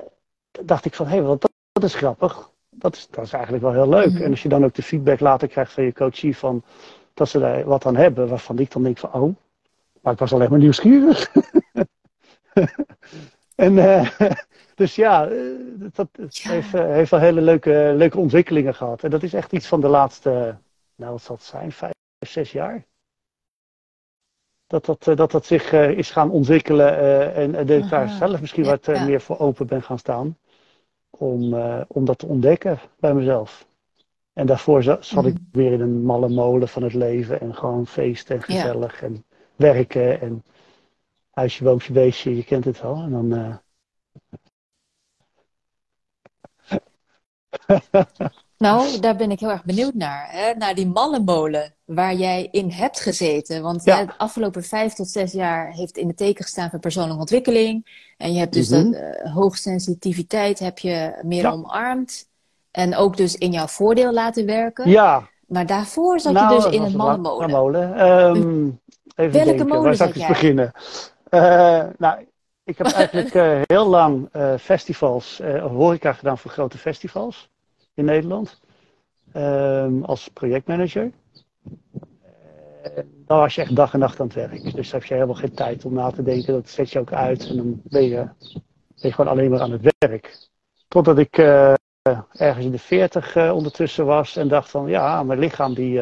dacht 0.61 0.85
ik 0.85 0.93
van, 0.93 1.07
hé, 1.07 1.17
hey, 1.17 1.25
dat, 1.25 1.49
dat, 1.71 1.83
is 1.83 1.95
grappig. 1.95 2.49
Dat 2.69 2.95
is, 2.95 3.07
dat 3.11 3.25
is 3.25 3.33
eigenlijk 3.33 3.63
wel 3.63 3.73
heel 3.73 3.89
leuk. 3.89 4.09
Mm 4.09 4.15
-hmm. 4.15 4.23
En 4.23 4.31
als 4.31 4.43
je 4.43 4.49
dan 4.49 4.65
ook 4.65 4.73
de 4.73 4.83
feedback 4.83 5.19
later 5.19 5.47
krijgt 5.47 5.71
van 5.71 5.83
je 5.83 5.93
coachie 5.93 6.37
van 6.37 6.63
dat 7.13 7.29
ze 7.29 7.39
daar 7.39 7.65
wat 7.65 7.85
aan 7.85 7.95
hebben, 7.95 8.27
waarvan 8.27 8.59
ik 8.59 8.71
dan 8.71 8.83
denk 8.83 8.97
van, 8.97 9.13
oh, 9.13 9.35
maar 10.01 10.13
ik 10.13 10.19
was 10.19 10.33
alleen 10.33 10.49
maar 10.49 10.59
nieuwsgierig. 10.59 11.31
en 13.55 13.73
uh, 13.73 14.09
dus 14.75 14.95
ja, 14.95 15.29
dat 15.77 16.07
ja. 16.27 16.51
Heeft, 16.51 16.71
heeft 16.71 17.11
wel 17.11 17.19
hele 17.19 17.41
leuke, 17.41 17.93
leuke 17.95 18.17
ontwikkelingen 18.17 18.75
gehad. 18.75 19.03
En 19.03 19.09
dat 19.09 19.23
is 19.23 19.33
echt 19.33 19.51
iets 19.51 19.67
van 19.67 19.81
de 19.81 19.87
laatste, 19.87 20.57
nou 20.95 21.11
wat 21.11 21.21
zal 21.21 21.35
het 21.35 21.45
zijn, 21.45 21.71
vijf, 21.71 21.93
zes 22.19 22.51
jaar 22.51 22.85
dat 24.67 24.85
dat, 24.85 25.07
eh, 25.07 25.15
dat, 25.15 25.31
dat 25.31 25.45
zich 25.45 25.73
uh, 25.73 25.89
is 25.89 26.11
gaan 26.11 26.31
ontwikkelen 26.31 26.93
uh, 26.93 27.37
en 27.37 27.51
dat 27.51 27.69
ik 27.69 27.89
daar 27.89 28.09
zelf 28.09 28.41
misschien 28.41 28.63
ja, 28.63 28.69
wat 28.69 28.85
ja. 28.85 29.05
meer 29.05 29.21
voor 29.21 29.39
open 29.39 29.67
ben 29.67 29.83
gaan 29.83 29.99
staan. 29.99 30.37
Om, 31.09 31.53
om 31.87 32.05
dat 32.05 32.17
te 32.17 32.25
ontdekken 32.25 32.79
bij 32.99 33.13
mezelf. 33.13 33.67
En 34.33 34.45
daarvoor 34.45 34.83
zat 34.83 35.11
mm. 35.11 35.25
ik 35.25 35.37
weer 35.51 35.71
in 35.71 35.81
een 35.81 36.03
malle 36.03 36.29
molen 36.29 36.67
van 36.67 36.83
het 36.83 36.93
leven 36.93 37.39
en 37.41 37.55
gewoon 37.55 37.87
feesten 37.87 38.35
en 38.35 38.43
gezellig 38.43 39.01
en 39.01 39.25
werken 39.55 40.21
en 40.21 40.43
huisje, 41.31 41.63
boompje, 41.63 41.93
beestje, 41.93 42.35
je 42.35 42.43
kent 42.43 42.65
het 42.65 42.81
wel. 42.81 42.95
En 42.95 43.11
dan. 43.11 43.59
Nou, 48.57 48.99
daar 48.99 49.15
ben 49.15 49.31
ik 49.31 49.39
heel 49.39 49.49
erg 49.49 49.63
benieuwd 49.63 49.93
naar. 49.93 50.31
Hè? 50.31 50.53
Naar 50.53 50.75
die 50.75 50.87
mannenmolen 50.87 51.76
waar 51.87 52.13
jij 52.13 52.47
in 52.51 52.69
hebt 52.69 52.99
gezeten. 52.99 53.61
Want 53.61 53.83
ja. 53.83 54.05
de 54.05 54.17
afgelopen 54.17 54.63
vijf 54.63 54.93
tot 54.93 55.07
zes 55.07 55.31
jaar 55.31 55.71
heeft 55.71 55.97
in 55.97 56.07
de 56.07 56.13
teken 56.13 56.43
gestaan 56.43 56.69
van 56.69 56.79
persoonlijke 56.79 57.19
ontwikkeling. 57.19 58.05
En 58.17 58.33
je 58.33 58.39
hebt 58.39 58.53
dus 58.53 58.69
mm 58.69 58.81
-hmm. 58.81 58.91
dat 58.91 59.01
uh, 59.01 59.33
hoogsensitiviteit 59.33 60.59
heb 60.59 60.79
je 60.79 61.19
meer 61.23 61.41
ja. 61.41 61.51
omarmd. 61.51 62.29
En 62.71 62.95
ook 62.95 63.17
dus 63.17 63.35
in 63.35 63.51
jouw 63.51 63.67
voordeel 63.67 64.13
laten 64.13 64.45
werken. 64.45 64.89
Ja. 64.89 65.29
Maar 65.47 65.65
daarvoor 65.65 66.19
zat 66.19 66.33
je 66.39 66.47
dus 66.47 66.65
in 66.65 66.81
een 66.81 66.95
mannenmolen. 66.95 67.49
molen. 67.49 68.07
Um, 68.09 68.79
even 69.15 69.33
Welke 69.33 69.47
denken, 69.47 69.67
molen 69.67 69.83
waar 69.83 69.95
zat 69.95 70.13
zou 70.13 70.21
ik 70.21 70.27
beginnen? 70.27 70.71
Uh, 71.29 71.83
nou, 71.97 72.25
ik 72.63 72.77
heb 72.77 72.87
eigenlijk 72.87 73.33
uh, 73.33 73.61
heel 73.75 73.87
lang 73.87 74.29
festivals, 74.59 75.41
horeca 75.61 76.13
gedaan 76.13 76.37
voor 76.37 76.51
grote 76.51 76.77
festivals 76.77 77.49
in 77.93 78.05
Nederland. 78.05 78.59
Um, 79.35 80.03
als 80.03 80.27
projectmanager. 80.33 81.11
Dan 83.25 83.37
was 83.37 83.55
je 83.55 83.61
echt 83.61 83.75
dag 83.75 83.93
en 83.93 83.99
nacht 83.99 84.19
aan 84.19 84.25
het 84.25 84.35
werk. 84.35 84.75
Dus 84.75 84.91
heb 84.91 85.03
je 85.03 85.13
helemaal 85.13 85.35
geen 85.35 85.53
tijd 85.53 85.85
om 85.85 85.93
na 85.93 86.11
te 86.11 86.23
denken. 86.23 86.53
Dat 86.53 86.69
zet 86.69 86.91
je 86.91 86.99
ook 86.99 87.13
uit. 87.13 87.49
En 87.49 87.55
dan 87.55 87.81
ben 87.83 88.03
je, 88.03 88.27
gewoon 88.95 89.31
alleen 89.31 89.49
maar 89.49 89.61
aan 89.61 89.71
het 89.71 89.93
werk. 89.97 90.37
Totdat 90.87 91.17
ik 91.17 91.37
uh, 91.37 91.73
ergens 92.31 92.65
in 92.65 92.71
de 92.71 92.79
40 92.79 93.35
uh, 93.35 93.55
ondertussen 93.55 94.05
was. 94.05 94.35
En 94.35 94.47
dacht 94.47 94.69
van 94.69 94.87
ja, 94.87 95.23
mijn 95.23 95.39
lichaam 95.39 95.73
die, 95.73 96.01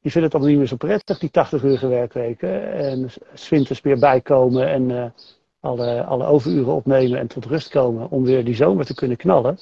die 0.00 0.10
vindt 0.10 0.26
het 0.26 0.32
allemaal 0.32 0.50
niet 0.50 0.58
meer 0.58 0.68
zo 0.68 0.76
prettig. 0.76 1.18
Die 1.18 1.30
80 1.30 1.62
uur 1.62 1.88
werkweken. 1.88 2.72
En 2.72 3.10
zwinters 3.34 3.80
weer 3.80 3.98
bijkomen. 3.98 4.68
En 4.68 5.14
alle 5.60 6.24
overuren 6.24 6.72
opnemen. 6.72 7.18
En 7.18 7.26
tot 7.26 7.44
rust 7.44 7.68
komen. 7.68 8.10
Om 8.10 8.24
weer 8.24 8.44
die 8.44 8.54
zomer 8.54 8.84
te 8.84 8.94
kunnen 8.94 9.16
knallen. 9.16 9.58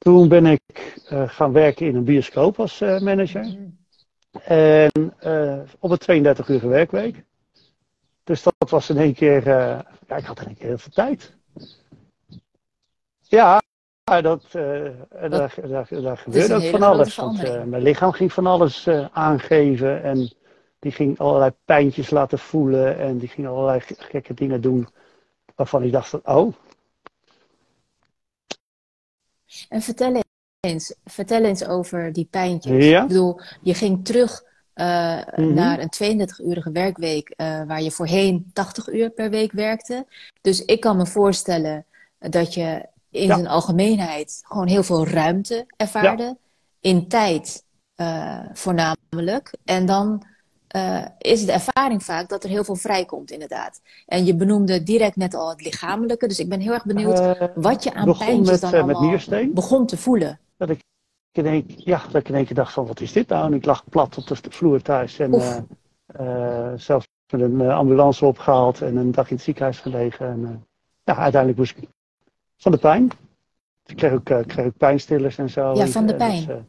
Toen 0.00 0.28
ben 0.28 0.46
ik 0.46 0.94
gaan 1.26 1.52
werken 1.52 1.86
in 1.86 1.96
een 1.96 2.04
bioscoop 2.04 2.60
als 2.60 2.80
manager. 2.80 3.56
En 4.44 4.90
uh, 5.24 5.60
op 5.78 5.90
een 5.90 5.98
32 5.98 6.48
uur 6.48 6.68
werkweek. 6.68 7.24
Dus 8.24 8.42
dat 8.42 8.70
was 8.70 8.90
in 8.90 8.96
één 8.96 9.14
keer, 9.14 9.44
ja, 10.08 10.16
ik 10.16 10.24
had 10.24 10.40
in 10.40 10.46
één 10.46 10.56
keer 10.56 10.66
heel 10.66 10.78
veel 10.78 10.92
tijd. 10.92 11.36
Ja, 13.20 13.62
dat, 14.04 14.22
dat 14.22 14.50
daar, 15.30 15.54
daar, 15.68 15.86
daar 15.88 16.18
gebeurde 16.18 16.54
ook 16.54 16.62
van 16.62 16.82
alles. 16.82 17.16
Want 17.16 17.66
mijn 17.66 17.82
lichaam 17.82 18.12
ging 18.12 18.32
van 18.32 18.46
alles 18.46 18.88
aangeven 19.12 20.02
en 20.02 20.32
die 20.78 20.92
ging 20.92 21.18
allerlei 21.18 21.52
pijntjes 21.64 22.10
laten 22.10 22.38
voelen 22.38 22.98
en 22.98 23.18
die 23.18 23.28
ging 23.28 23.46
allerlei 23.46 23.80
gekke 23.86 24.34
dingen 24.34 24.60
doen 24.60 24.88
waarvan 25.54 25.82
ik 25.82 25.92
dacht 25.92 26.08
van, 26.08 26.20
oh. 26.24 26.54
En 29.68 29.82
vertel 29.82 30.22
eens, 30.60 30.94
vertel 31.04 31.44
eens 31.44 31.64
over 31.64 32.12
die 32.12 32.28
pijntjes. 32.30 32.84
Ja? 32.84 33.02
Ik 33.02 33.08
bedoel, 33.08 33.40
je 33.62 33.74
ging 33.74 34.04
terug 34.04 34.42
uh, 34.74 35.20
Mhm. 35.36 35.54
naar 35.54 35.78
een 35.78 35.90
32-urige 35.90 36.70
werkweek, 36.72 37.34
uh, 37.36 37.62
waar 37.66 37.82
je 37.82 37.90
voorheen 37.90 38.50
80 38.52 38.88
uur 38.88 39.10
per 39.10 39.30
week 39.30 39.52
werkte. 39.52 40.06
Dus 40.40 40.64
ik 40.64 40.80
kan 40.80 40.96
me 40.96 41.06
voorstellen 41.06 41.86
dat 42.18 42.54
je 42.54 42.88
in 43.10 43.26
Ja. 43.26 43.34
zijn 43.34 43.46
algemeenheid 43.48 44.40
gewoon 44.42 44.66
heel 44.68 44.82
veel 44.82 45.06
ruimte 45.06 45.66
ervaarde. 45.76 46.36
In 46.80 47.08
tijd 47.08 47.64
uh, 47.96 48.44
voornamelijk. 48.52 49.54
En 49.64 49.86
dan 49.86 50.26
uh, 50.76 51.04
is 51.18 51.46
de 51.46 51.52
ervaring 51.52 52.04
vaak 52.04 52.28
dat 52.28 52.44
er 52.44 52.50
heel 52.50 52.64
veel 52.64 52.76
vrijkomt, 52.76 53.30
inderdaad. 53.30 53.80
En 54.06 54.24
je 54.24 54.34
benoemde 54.34 54.82
direct 54.82 55.16
net 55.16 55.34
al 55.34 55.48
het 55.48 55.62
lichamelijke. 55.62 56.26
Dus 56.26 56.38
ik 56.38 56.48
ben 56.48 56.60
heel 56.60 56.72
erg 56.72 56.84
benieuwd 56.84 57.18
Eh, 57.18 57.48
wat 57.54 57.84
je 57.84 57.94
aan 57.94 58.04
begon 58.04 58.26
pijntjes 58.26 58.60
met, 58.60 58.70
dan 58.70 58.90
eh, 58.90 59.34
met 59.34 59.54
begon 59.54 59.86
te 59.86 59.96
voelen. 59.96 60.38
Dat 60.56 60.70
ik 60.70 60.80
in 61.32 61.46
één, 61.46 61.64
ja, 61.66 62.02
dat 62.10 62.20
ik 62.20 62.28
in 62.28 62.34
één 62.34 62.44
keer 62.44 62.54
dacht 62.54 62.72
van, 62.72 62.86
wat 62.86 63.00
is 63.00 63.12
dit 63.12 63.28
nou? 63.28 63.46
En 63.46 63.52
ik 63.52 63.64
lag 63.64 63.84
plat 63.88 64.16
op 64.18 64.26
de 64.26 64.50
vloer 64.50 64.82
thuis. 64.82 65.18
En 65.18 65.34
uh, 65.34 66.72
zelfs 66.76 67.08
met 67.32 67.40
een 67.40 67.70
ambulance 67.70 68.24
opgehaald 68.24 68.80
en 68.80 68.96
een 68.96 69.12
dag 69.12 69.30
in 69.30 69.34
het 69.34 69.44
ziekenhuis 69.44 69.78
gelegen. 69.78 70.26
En 70.26 70.66
ja, 71.04 71.16
uiteindelijk 71.16 71.58
moest 71.58 71.76
ik 71.76 71.88
van 72.56 72.72
de 72.72 72.78
pijn. 72.78 73.10
Ik 73.86 73.96
kreeg 73.96 74.12
ook, 74.12 74.24
kreeg 74.24 74.66
ook 74.66 74.76
pijnstillers 74.76 75.38
en 75.38 75.50
zo. 75.50 75.74
Ja, 75.74 75.86
van 75.86 76.06
de 76.06 76.14
pijn. 76.14 76.46
Dus, 76.46 76.54
uh, 76.54 76.62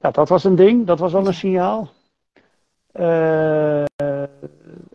ja, 0.00 0.10
dat 0.10 0.28
was 0.28 0.44
een 0.44 0.56
ding. 0.56 0.86
Dat 0.86 0.98
was 0.98 1.12
wel 1.12 1.26
een 1.26 1.34
signaal. 1.34 1.88
Uh, 2.92 3.84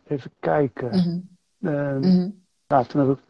even 0.08 0.32
kijken. 0.40 1.30
Uh, 1.60 1.98
mhm. 1.98 2.30
nou, 2.68 2.86
toen, 2.86 3.08
heb 3.08 3.18
ik, 3.18 3.24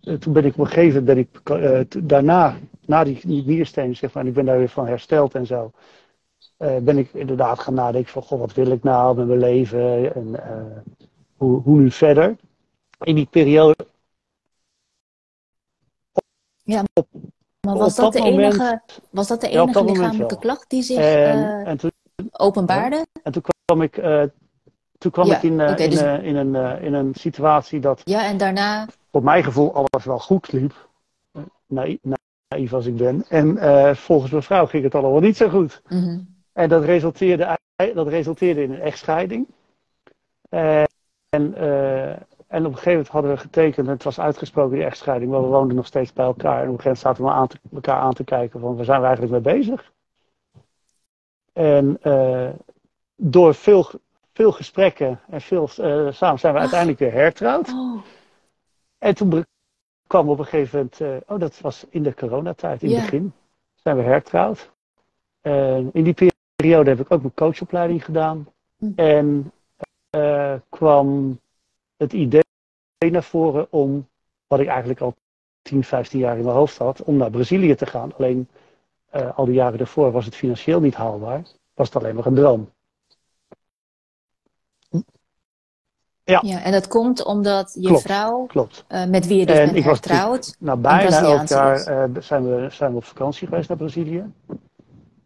eh, 0.00 0.14
toen 0.14 0.32
ben 0.32 0.44
ik 0.44 0.52
op 0.52 0.58
een 0.58 0.66
gegeven 0.66 1.04
moment, 1.04 1.06
ben 1.06 1.18
ik, 1.18 1.62
eh, 1.62 2.02
daarna, 2.04 2.56
na 2.86 3.04
die, 3.04 3.44
die 3.44 3.64
zeg 3.64 4.12
maar, 4.12 4.22
en 4.22 4.28
ik 4.28 4.34
ben 4.34 4.44
daar 4.44 4.58
weer 4.58 4.68
van 4.68 4.86
hersteld 4.86 5.34
en 5.34 5.46
zo, 5.46 5.72
eh, 6.56 6.76
ben 6.76 6.98
ik 6.98 7.12
inderdaad 7.12 7.58
gaan 7.58 7.74
nadenken 7.74 8.12
van, 8.12 8.22
goh, 8.22 8.38
wat 8.38 8.52
wil 8.54 8.70
ik 8.70 8.82
nou 8.82 9.16
met 9.16 9.26
mijn 9.26 9.38
leven 9.38 10.14
en 10.14 10.44
eh, 10.44 10.78
hoe, 11.36 11.60
hoe 11.60 11.80
nu 11.80 11.90
verder. 11.90 12.36
In 13.00 13.14
die 13.14 13.26
periode, 13.30 13.76
Maar 16.64 17.76
was 17.76 17.94
dat, 17.94 18.12
dat 18.12 18.22
de 18.22 18.30
moment- 18.30 18.54
enige, 18.54 18.82
was 19.10 19.28
dat 19.28 19.40
de 19.40 19.50
Ja, 19.50 19.62
enige 19.62 19.84
lichamelijke 19.84 20.34
wel. 20.34 20.38
klacht 20.38 20.70
die 20.70 20.82
zich 20.82 20.96
en, 20.98 21.04
eh, 21.04 21.68
en, 21.68 21.76
toen, 21.76 21.92
openbaarde? 22.38 23.06
en 23.22 23.32
toen 23.32 23.42
kwam 23.64 23.82
ik, 23.82 23.96
eh, 23.96 24.22
toen 24.98 25.10
kwam 25.10 25.26
Ja, 25.26 25.36
ik 25.36 25.42
in, 25.42 25.60
oké, 25.60 25.82
in, 25.82 25.90
dus- 25.90 26.00
in, 26.00 26.36
een, 26.36 26.80
in 26.82 26.94
een 26.94 27.14
situatie 27.14 27.80
dat 27.80 28.00
Ja, 28.04 28.24
en 28.26 28.36
daarna. 28.36 28.86
op 29.10 29.22
mijn 29.22 29.44
gevoel 29.44 29.74
alles 29.74 30.04
wel 30.04 30.18
goed 30.18 30.52
liep. 30.52 30.88
Naïef, 31.66 31.98
naïef 32.48 32.72
als 32.72 32.86
ik 32.86 32.96
ben. 32.96 33.24
En 33.28 33.96
volgens 33.96 34.30
mijn 34.30 34.42
vrouw 34.42 34.66
ging 34.66 34.84
het 34.84 34.94
allemaal 34.94 35.20
niet 35.20 35.36
zo 35.36 35.48
goed. 35.48 35.82
mhm. 35.88 36.20
En 36.52 36.68
dat 36.68 36.84
resulteerde, 36.84 37.58
dat 37.94 38.08
resulteerde 38.08 38.62
in 38.62 38.72
een 38.72 38.80
echtscheiding. 38.80 39.46
En, 40.48 41.54
en 42.46 42.66
op 42.66 42.70
een 42.72 42.78
gegeven 42.78 42.90
moment 42.90 43.08
hadden 43.08 43.30
we 43.30 43.36
getekend, 43.36 43.86
het 43.86 44.02
was 44.02 44.20
uitgesproken 44.20 44.76
die 44.76 44.84
echtscheiding, 44.84 45.30
maar 45.30 45.40
we 45.42 45.46
woonden 45.46 45.76
nog 45.76 45.86
steeds 45.86 46.12
bij 46.12 46.24
elkaar. 46.24 46.62
En 46.62 46.68
op 46.68 46.74
een 46.74 46.80
gegeven 46.80 47.08
moment 47.08 47.18
zaten 47.18 47.24
we 47.24 47.30
aan 47.30 47.46
te, 47.46 47.58
elkaar 47.74 48.00
aan 48.00 48.12
te 48.14 48.24
kijken 48.24 48.60
van, 48.60 48.76
waar 48.76 48.84
zijn 48.84 49.00
we 49.00 49.06
eigenlijk 49.06 49.44
mee 49.44 49.54
bezig? 49.58 49.92
En 51.54 51.98
eh, 52.02 52.50
door 53.16 53.54
veel, 53.54 53.86
veel 54.32 54.52
gesprekken 54.52 55.20
en 55.30 55.40
veel 55.40 55.68
eh, 55.76 56.12
samen 56.12 56.38
zijn 56.38 56.54
we 56.54 56.60
uiteindelijk 56.60 56.98
weer 56.98 57.12
hertrouwd. 57.12 57.68
Oh, 57.68 58.02
En 58.98 59.14
toen 59.14 59.44
kwam 60.06 60.28
op 60.28 60.38
een 60.38 60.44
gegeven 60.44 60.76
moment, 60.78 61.00
eh, 61.00 61.34
oh 61.34 61.40
dat 61.40 61.60
was 61.60 61.86
in 61.90 62.02
de 62.02 62.14
coronatijd, 62.14 62.82
in 62.82 62.90
het 62.94 63.00
begin, 63.02 63.32
zijn 63.74 63.96
we 63.96 64.02
hertrouwd. 64.02 64.72
En 65.40 65.90
in 65.92 66.04
die 66.04 66.32
periode 66.56 66.90
heb 66.90 67.00
ik 67.00 67.10
ook 67.12 67.20
mijn 67.20 67.34
coachopleiding 67.34 68.04
gedaan. 68.04 68.48
Hm. 68.78 68.92
En 68.96 69.52
kwam 70.68 71.40
het 71.96 72.12
idee 72.12 72.42
naar 72.98 73.22
voren 73.22 73.66
om, 73.70 74.08
wat 74.46 74.60
ik 74.60 74.66
eigenlijk 74.66 75.00
al 75.00 75.14
10, 75.62 75.84
15 75.84 76.18
jaar 76.18 76.36
in 76.38 76.44
mijn 76.44 76.56
hoofd 76.56 76.78
had, 76.78 77.02
om 77.02 77.16
naar 77.16 77.30
Brazilië 77.30 77.74
te 77.74 77.86
gaan. 77.86 78.16
Alleen 78.16 78.48
eh, 79.14 79.36
al 79.38 79.44
die 79.44 79.54
jaren 79.54 79.78
daarvoor 79.78 80.12
was 80.12 80.24
het 80.24 80.34
financieel 80.34 80.80
niet 80.80 80.94
haalbaar. 80.94 81.42
Was 81.74 81.86
het 81.86 81.96
alleen 82.02 82.14
maar 82.14 82.26
een 82.26 82.34
droom. 82.34 82.72
ja, 86.24 86.40
en 86.62 86.72
dat 86.72 86.88
komt 86.88 87.24
omdat 87.24 87.76
je 87.80 87.86
Klopt. 87.86 88.02
vrouw, 88.02 88.46
Klopt. 88.46 88.84
eh, 88.88 89.06
met 89.06 89.26
wie 89.26 89.38
je 89.38 89.46
dus 89.46 89.58
En 89.58 89.64
bent 89.64 89.76
ik 89.76 89.84
hertrouwd, 89.84 90.56
Nou, 90.58 90.78
bijna 90.78 91.20
elk 91.20 91.46
jaar 91.48 91.76
eh, 91.80 92.04
zijn, 92.18 92.48
we, 92.48 92.66
zijn 92.70 92.90
we 92.90 92.96
op 92.96 93.04
vakantie 93.04 93.48
geweest 93.48 93.68
naar 93.68 93.78
Brazilië. 93.78 94.32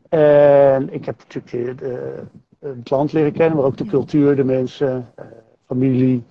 En 0.08 0.92
ik 0.92 1.04
heb 1.04 1.18
natuurlijk 1.18 1.78
de, 1.78 2.22
het 2.58 2.90
land 2.90 3.12
leren 3.12 3.32
kennen, 3.32 3.56
maar 3.56 3.66
ook 3.66 3.76
de 3.76 3.86
cultuur, 3.86 4.36
de 4.36 4.44
mensen, 4.44 5.12
familie. 5.66 6.24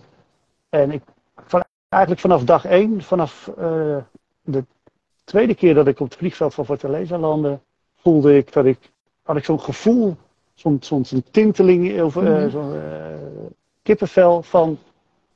En 0.69 0.91
ik, 0.91 1.03
van, 1.35 1.63
eigenlijk 1.89 2.21
vanaf 2.21 2.43
dag 2.43 2.65
één, 2.65 3.01
vanaf 3.01 3.51
de 4.41 4.65
tweede 5.27 5.55
keer 5.55 5.73
dat 5.73 5.87
ik 5.87 5.99
op 5.99 6.09
het 6.09 6.17
vliegveld 6.17 6.53
van 6.53 6.65
Fortaleza 6.65 7.17
landde, 7.17 7.59
voelde 7.95 8.37
ik 8.37 8.53
dat 8.53 8.65
ik, 8.65 8.77
had 9.23 9.37
ik 9.37 9.43
zo'n 9.45 9.59
gevoel, 9.61 10.15
zo'n 10.53 10.77
zo'n 10.81 11.23
tinteling, 11.31 12.01
of, 12.01 12.15
eh, 12.15 12.23
Mhm. 12.23 12.49
zo'n 12.49 12.73
eh, 12.73 13.15
kippenvel 13.83 14.41
van, 14.41 14.79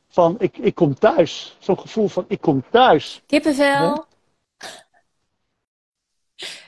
van 0.08 0.36
ik, 0.40 0.58
ik 0.58 0.76
kom 0.76 0.94
thuis. 0.94 1.58
Zo'n 1.60 1.80
gevoel 1.80 2.08
van 2.08 2.26
ik 2.28 2.42
kom 2.42 2.64
thuis. 2.70 3.22
kippenvel. 3.26 4.06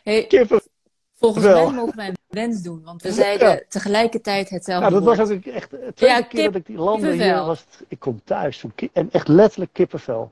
Hey, 0.03 0.25
Kippenvel. 0.27 0.67
volgens 1.13 1.45
mij 1.45 1.71
mogen 1.71 1.95
wij 1.95 2.07
een 2.07 2.15
wens 2.27 2.61
doen, 2.61 2.83
want 2.83 3.01
we 3.01 3.11
zeiden 3.11 3.47
Ja. 3.47 3.61
tegelijkertijd 3.69 4.49
hetzelfde 4.49 4.89
Nou, 4.89 5.03
dat 5.05 5.17
was 5.17 5.29
ook 5.31 5.45
echt 5.45 5.69
de 5.69 5.91
tweede 5.95 6.15
Ja, 6.15 6.21
keer 6.21 6.43
dat 6.43 6.55
ik 6.55 6.65
die 6.65 6.77
landde 6.77 7.13
hier 7.13 7.35
was. 7.45 7.59
Het, 7.59 7.85
ik 7.87 7.99
kom 7.99 8.21
thuis. 8.23 8.63
En 8.93 9.11
echt 9.11 9.27
letterlijk 9.27 9.73
kippenvel. 9.73 10.31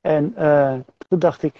En 0.00 0.32
eh, 0.36 0.74
toen 1.08 1.18
dacht 1.18 1.42
ik, 1.42 1.54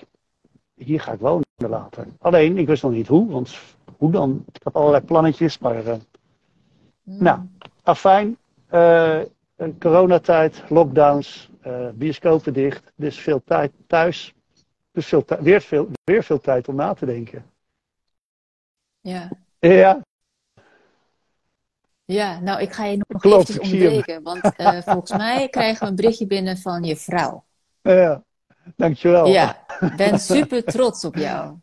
hier 0.74 1.00
ga 1.00 1.12
ik 1.12 1.20
wonen 1.20 1.44
later. 1.56 2.06
Alleen, 2.18 2.58
ik 2.58 2.66
wist 2.66 2.82
nog 2.82 2.92
niet 2.92 3.06
hoe, 3.06 3.30
want 3.30 3.56
hoe 3.96 4.10
dan? 4.10 4.44
Ik 4.52 4.62
had 4.62 4.74
allerlei 4.74 5.04
plannetjes, 5.04 5.58
maar 5.58 5.86
eh 5.86 5.96
Mm. 7.02 7.22
nou. 7.22 7.38
afijn. 7.82 8.36
een 9.56 9.78
coronatijd, 9.78 10.62
lockdowns, 10.68 11.50
eh, 11.60 11.88
bioscopen 11.94 12.52
dicht. 12.52 12.92
Dus 12.94 13.18
veel 13.20 13.42
tijd 13.44 13.72
thuis. 13.86 14.34
Dus 14.92 15.06
veel 15.06 15.24
weer, 15.40 15.60
veel, 15.60 15.88
weer 16.04 16.22
veel 16.22 16.40
tijd 16.40 16.68
om 16.68 16.74
na 16.74 16.94
te 16.94 17.06
denken. 17.06 17.44
Ja. 19.00 19.28
Ja, 19.58 20.02
ja, 22.04 22.40
nou 22.40 22.60
ik 22.60 22.72
ga 22.72 22.84
je 22.84 22.96
nog 23.08 23.20
Klopt, 23.20 23.48
eventjes 23.48 23.72
onderbreken, 23.72 24.22
want 24.22 24.40
volgens 24.84 25.16
mij 25.16 25.48
krijgen 25.48 25.82
we 25.82 25.88
een 25.90 25.96
berichtje 25.96 26.26
binnen 26.26 26.58
van 26.58 26.84
je 26.84 26.96
vrouw. 26.96 27.44
ja. 27.82 28.22
Dankjewel. 28.76 29.26
Ja, 29.26 29.63
ben 29.96 30.18
super 30.18 30.64
trots 30.64 31.04
op 31.04 31.14
jou. 31.16 31.52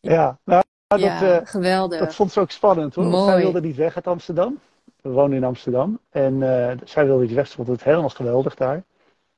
Ja, 0.00 0.38
nou, 0.44 0.62
dat, 0.86 1.00
ja, 1.00 1.22
eh, 1.38 1.46
geweldig. 1.46 1.98
dat 1.98 2.14
vond 2.14 2.32
ze 2.32 2.40
ook 2.40 2.50
spannend 2.50 2.94
hoor. 2.94 3.04
Want 3.04 3.16
zij 3.16 3.32
Mooi. 3.32 3.42
wilde 3.42 3.60
niet 3.60 3.76
weg 3.76 3.96
uit 3.96 4.06
Amsterdam. 4.06 4.58
We 5.02 5.08
wonen 5.10 5.36
in 5.36 5.44
Amsterdam. 5.44 5.98
En 6.10 6.42
eh, 6.42 6.76
zij 6.84 7.06
wilde 7.06 7.22
niet 7.24 7.32
weg. 7.34 7.46
Ze 7.48 7.54
vond 7.54 7.68
het 7.68 7.84
helemaal 7.84 8.08
geweldig 8.08 8.54
daar. 8.54 8.82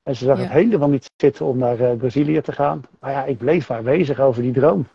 En 0.02 0.16
ze 0.16 0.24
zag 0.24 0.36
Ja. 0.36 0.42
het 0.42 0.52
helemaal 0.52 0.88
niet 0.88 1.10
zitten 1.16 1.46
om 1.46 1.58
naar 1.58 1.80
eh, 1.80 1.96
Brazilië 1.96 2.40
te 2.40 2.52
gaan. 2.52 2.82
Maar 3.00 3.10
ja, 3.10 3.24
ik 3.24 3.38
bleef 3.38 3.68
maar 3.68 3.82
bezig 3.82 4.20
over 4.20 4.42
die 4.42 4.52
droom. 4.52 4.86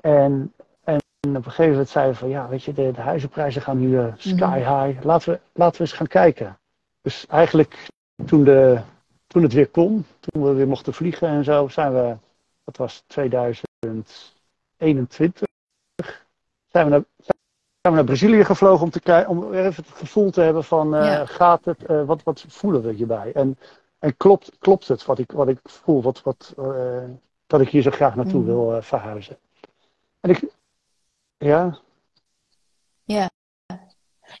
En, 0.00 0.52
en 0.84 0.98
op 1.22 1.34
een 1.34 1.42
gegeven 1.44 1.70
moment 1.70 1.88
zei 1.88 2.12
ze 2.12 2.18
van 2.18 2.28
ja, 2.28 2.48
weet 2.48 2.62
je, 2.62 2.72
de, 2.72 2.92
de 2.92 3.00
huizenprijzen 3.00 3.62
gaan 3.62 3.78
nu 3.78 3.98
eh, 3.98 4.04
sky 4.16 4.58
high. 4.58 5.04
Laten 5.04 5.32
we, 5.32 5.40
laten 5.52 5.76
we 5.76 5.82
eens 5.88 5.96
gaan 5.96 6.06
kijken. 6.06 6.58
Dus 7.02 7.26
eigenlijk 7.26 7.86
toen, 8.26 8.44
de, 8.44 8.78
toen 9.26 9.42
het 9.42 9.52
weer 9.52 9.68
kon, 9.68 10.06
toen 10.20 10.42
we 10.42 10.52
weer 10.52 10.68
mochten 10.68 10.94
vliegen 10.94 11.28
en 11.28 11.44
zo, 11.44 11.68
zijn 11.68 11.92
we, 11.92 12.16
dat 12.70 12.76
was 12.76 13.04
2021, 13.06 15.48
zijn 16.68 16.84
we 16.84 16.90
naar, 16.90 17.04
zijn 17.16 17.38
we 17.80 17.90
naar 17.90 18.04
Brazilië 18.04 18.44
gevlogen 18.44 18.82
om, 18.82 18.90
te 18.90 19.24
om 19.28 19.52
even 19.52 19.84
het 19.84 19.94
gevoel 19.94 20.30
te 20.30 20.40
hebben 20.40 20.64
van 20.64 20.94
eh, 20.94 21.04
Ja. 21.04 21.26
gaat 21.26 21.64
het, 21.64 21.84
eh, 21.84 22.04
wat, 22.04 22.22
wat 22.22 22.44
voelen 22.48 22.82
we 22.82 22.92
hierbij? 22.92 23.32
En, 23.32 23.58
en 23.98 24.16
klopt, 24.16 24.58
klopt 24.58 24.88
het 24.88 25.04
wat 25.04 25.18
ik, 25.18 25.32
wat 25.32 25.48
ik 25.48 25.58
voel, 25.62 26.02
wat, 26.02 26.22
wat, 26.22 26.54
eh, 26.58 27.04
dat 27.46 27.60
ik 27.60 27.68
hier 27.68 27.82
zo 27.82 27.90
graag 27.90 28.14
naartoe 28.14 28.42
Mhm. 28.42 28.50
wil 28.50 28.82
verhuizen? 28.82 29.38
En 30.20 30.30
ik, 30.30 30.44
ja, 31.36 31.78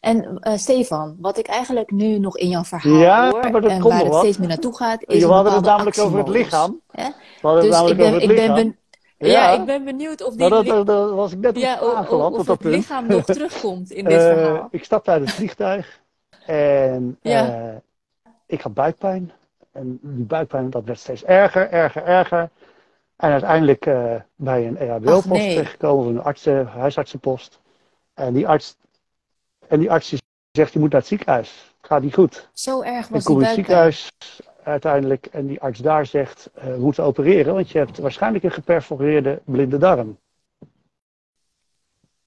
En 0.00 0.38
eh, 0.38 0.56
Stefan, 0.56 1.16
wat 1.18 1.38
ik 1.38 1.46
eigenlijk 1.46 1.90
nu 1.90 2.18
nog 2.18 2.36
in 2.38 2.48
jouw 2.48 2.64
verhaal 2.64 2.92
Ja, 2.98 3.30
hoor 3.30 3.50
maar 3.50 3.60
dat 3.60 3.70
en 3.70 3.80
komt 3.80 3.92
waar 3.94 4.04
het 4.04 4.14
steeds 4.14 4.38
meer 4.38 4.48
naartoe 4.48 4.76
gaat, 4.76 5.00
is 5.06 5.18
we 5.18 5.24
een 5.24 5.30
hadden 5.30 5.52
het 5.52 5.64
namelijk 5.64 5.98
over 5.98 6.18
het 6.18 6.28
lichaam. 6.28 6.80
Hè? 6.90 7.04
We 7.04 7.12
hadden 7.48 7.62
het 7.64 7.72
Dus 7.80 7.90
ik 7.90 7.96
ben, 7.96 8.12
het 8.12 8.22
ik 8.22 8.28
ben, 8.36 8.76
ja. 9.18 9.50
ik 9.50 9.64
ben 9.64 9.84
benieuwd 9.84 10.22
of 10.22 10.34
die 10.34 10.48
Nou, 10.48 10.64
dat, 10.64 10.86
dat, 10.86 11.10
was 11.10 11.32
ik 11.32 11.38
net 11.38 11.56
ja, 11.58 11.78
aangeland 11.78 12.34
op 12.34 12.40
of 12.40 12.46
dat 12.46 12.62
het 12.62 12.72
lichaam 12.72 13.06
nog 13.06 13.24
terugkomt 13.36 13.90
in 13.90 14.04
dit 14.04 14.18
Eh, 14.18 14.26
verhaal. 14.26 14.68
ik 14.70 14.84
stapte 14.84 15.10
uit 15.10 15.20
het 15.20 15.30
vliegtuig 15.30 16.00
en 16.46 17.18
Ja. 17.22 17.48
eh, 17.48 17.76
ik 18.46 18.60
had 18.60 18.74
buikpijn. 18.74 19.32
En 19.72 19.98
die 20.02 20.24
buikpijn 20.24 20.70
dat 20.70 20.84
werd 20.84 20.98
steeds 20.98 21.24
erger, 21.24 21.70
erger, 21.70 22.04
erger. 22.04 22.48
En 23.16 23.30
uiteindelijk 23.30 23.84
bij 24.36 24.66
een 24.66 24.76
EHBO-post 24.76 25.26
nee. 25.26 25.54
terechtgekomen, 25.54 26.14
een 26.14 26.22
artsen, 26.22 26.66
huisartsenpost. 26.66 27.60
En 28.14 28.32
die 28.32 28.48
arts, 28.48 28.76
en 29.70 29.78
die 29.78 29.90
arts 29.90 30.08
die 30.10 30.18
zegt, 30.52 30.72
je 30.72 30.78
moet 30.78 30.90
naar 30.90 31.00
het 31.00 31.08
ziekenhuis. 31.08 31.74
Het 31.80 31.86
gaat 31.86 32.02
niet 32.02 32.14
goed. 32.14 32.48
Zo 32.52 32.82
erg 32.82 33.06
Ik 33.06 33.12
was 33.12 33.24
kom 33.24 33.34
die 33.34 33.42
in 33.42 33.48
het 33.48 33.56
ziekenhuis 33.58 34.10
uiteindelijk 34.62 35.26
en 35.26 35.46
die 35.46 35.60
arts 35.60 35.78
daar 35.78 36.06
zegt, 36.06 36.50
eh, 36.54 36.64
we 36.64 36.78
moeten 36.78 37.04
opereren, 37.04 37.54
want 37.54 37.70
je 37.70 37.78
hebt 37.78 37.98
waarschijnlijk 37.98 38.44
een 38.44 38.50
geperforeerde 38.50 39.42
blinde 39.44 39.78
darm. 39.78 40.18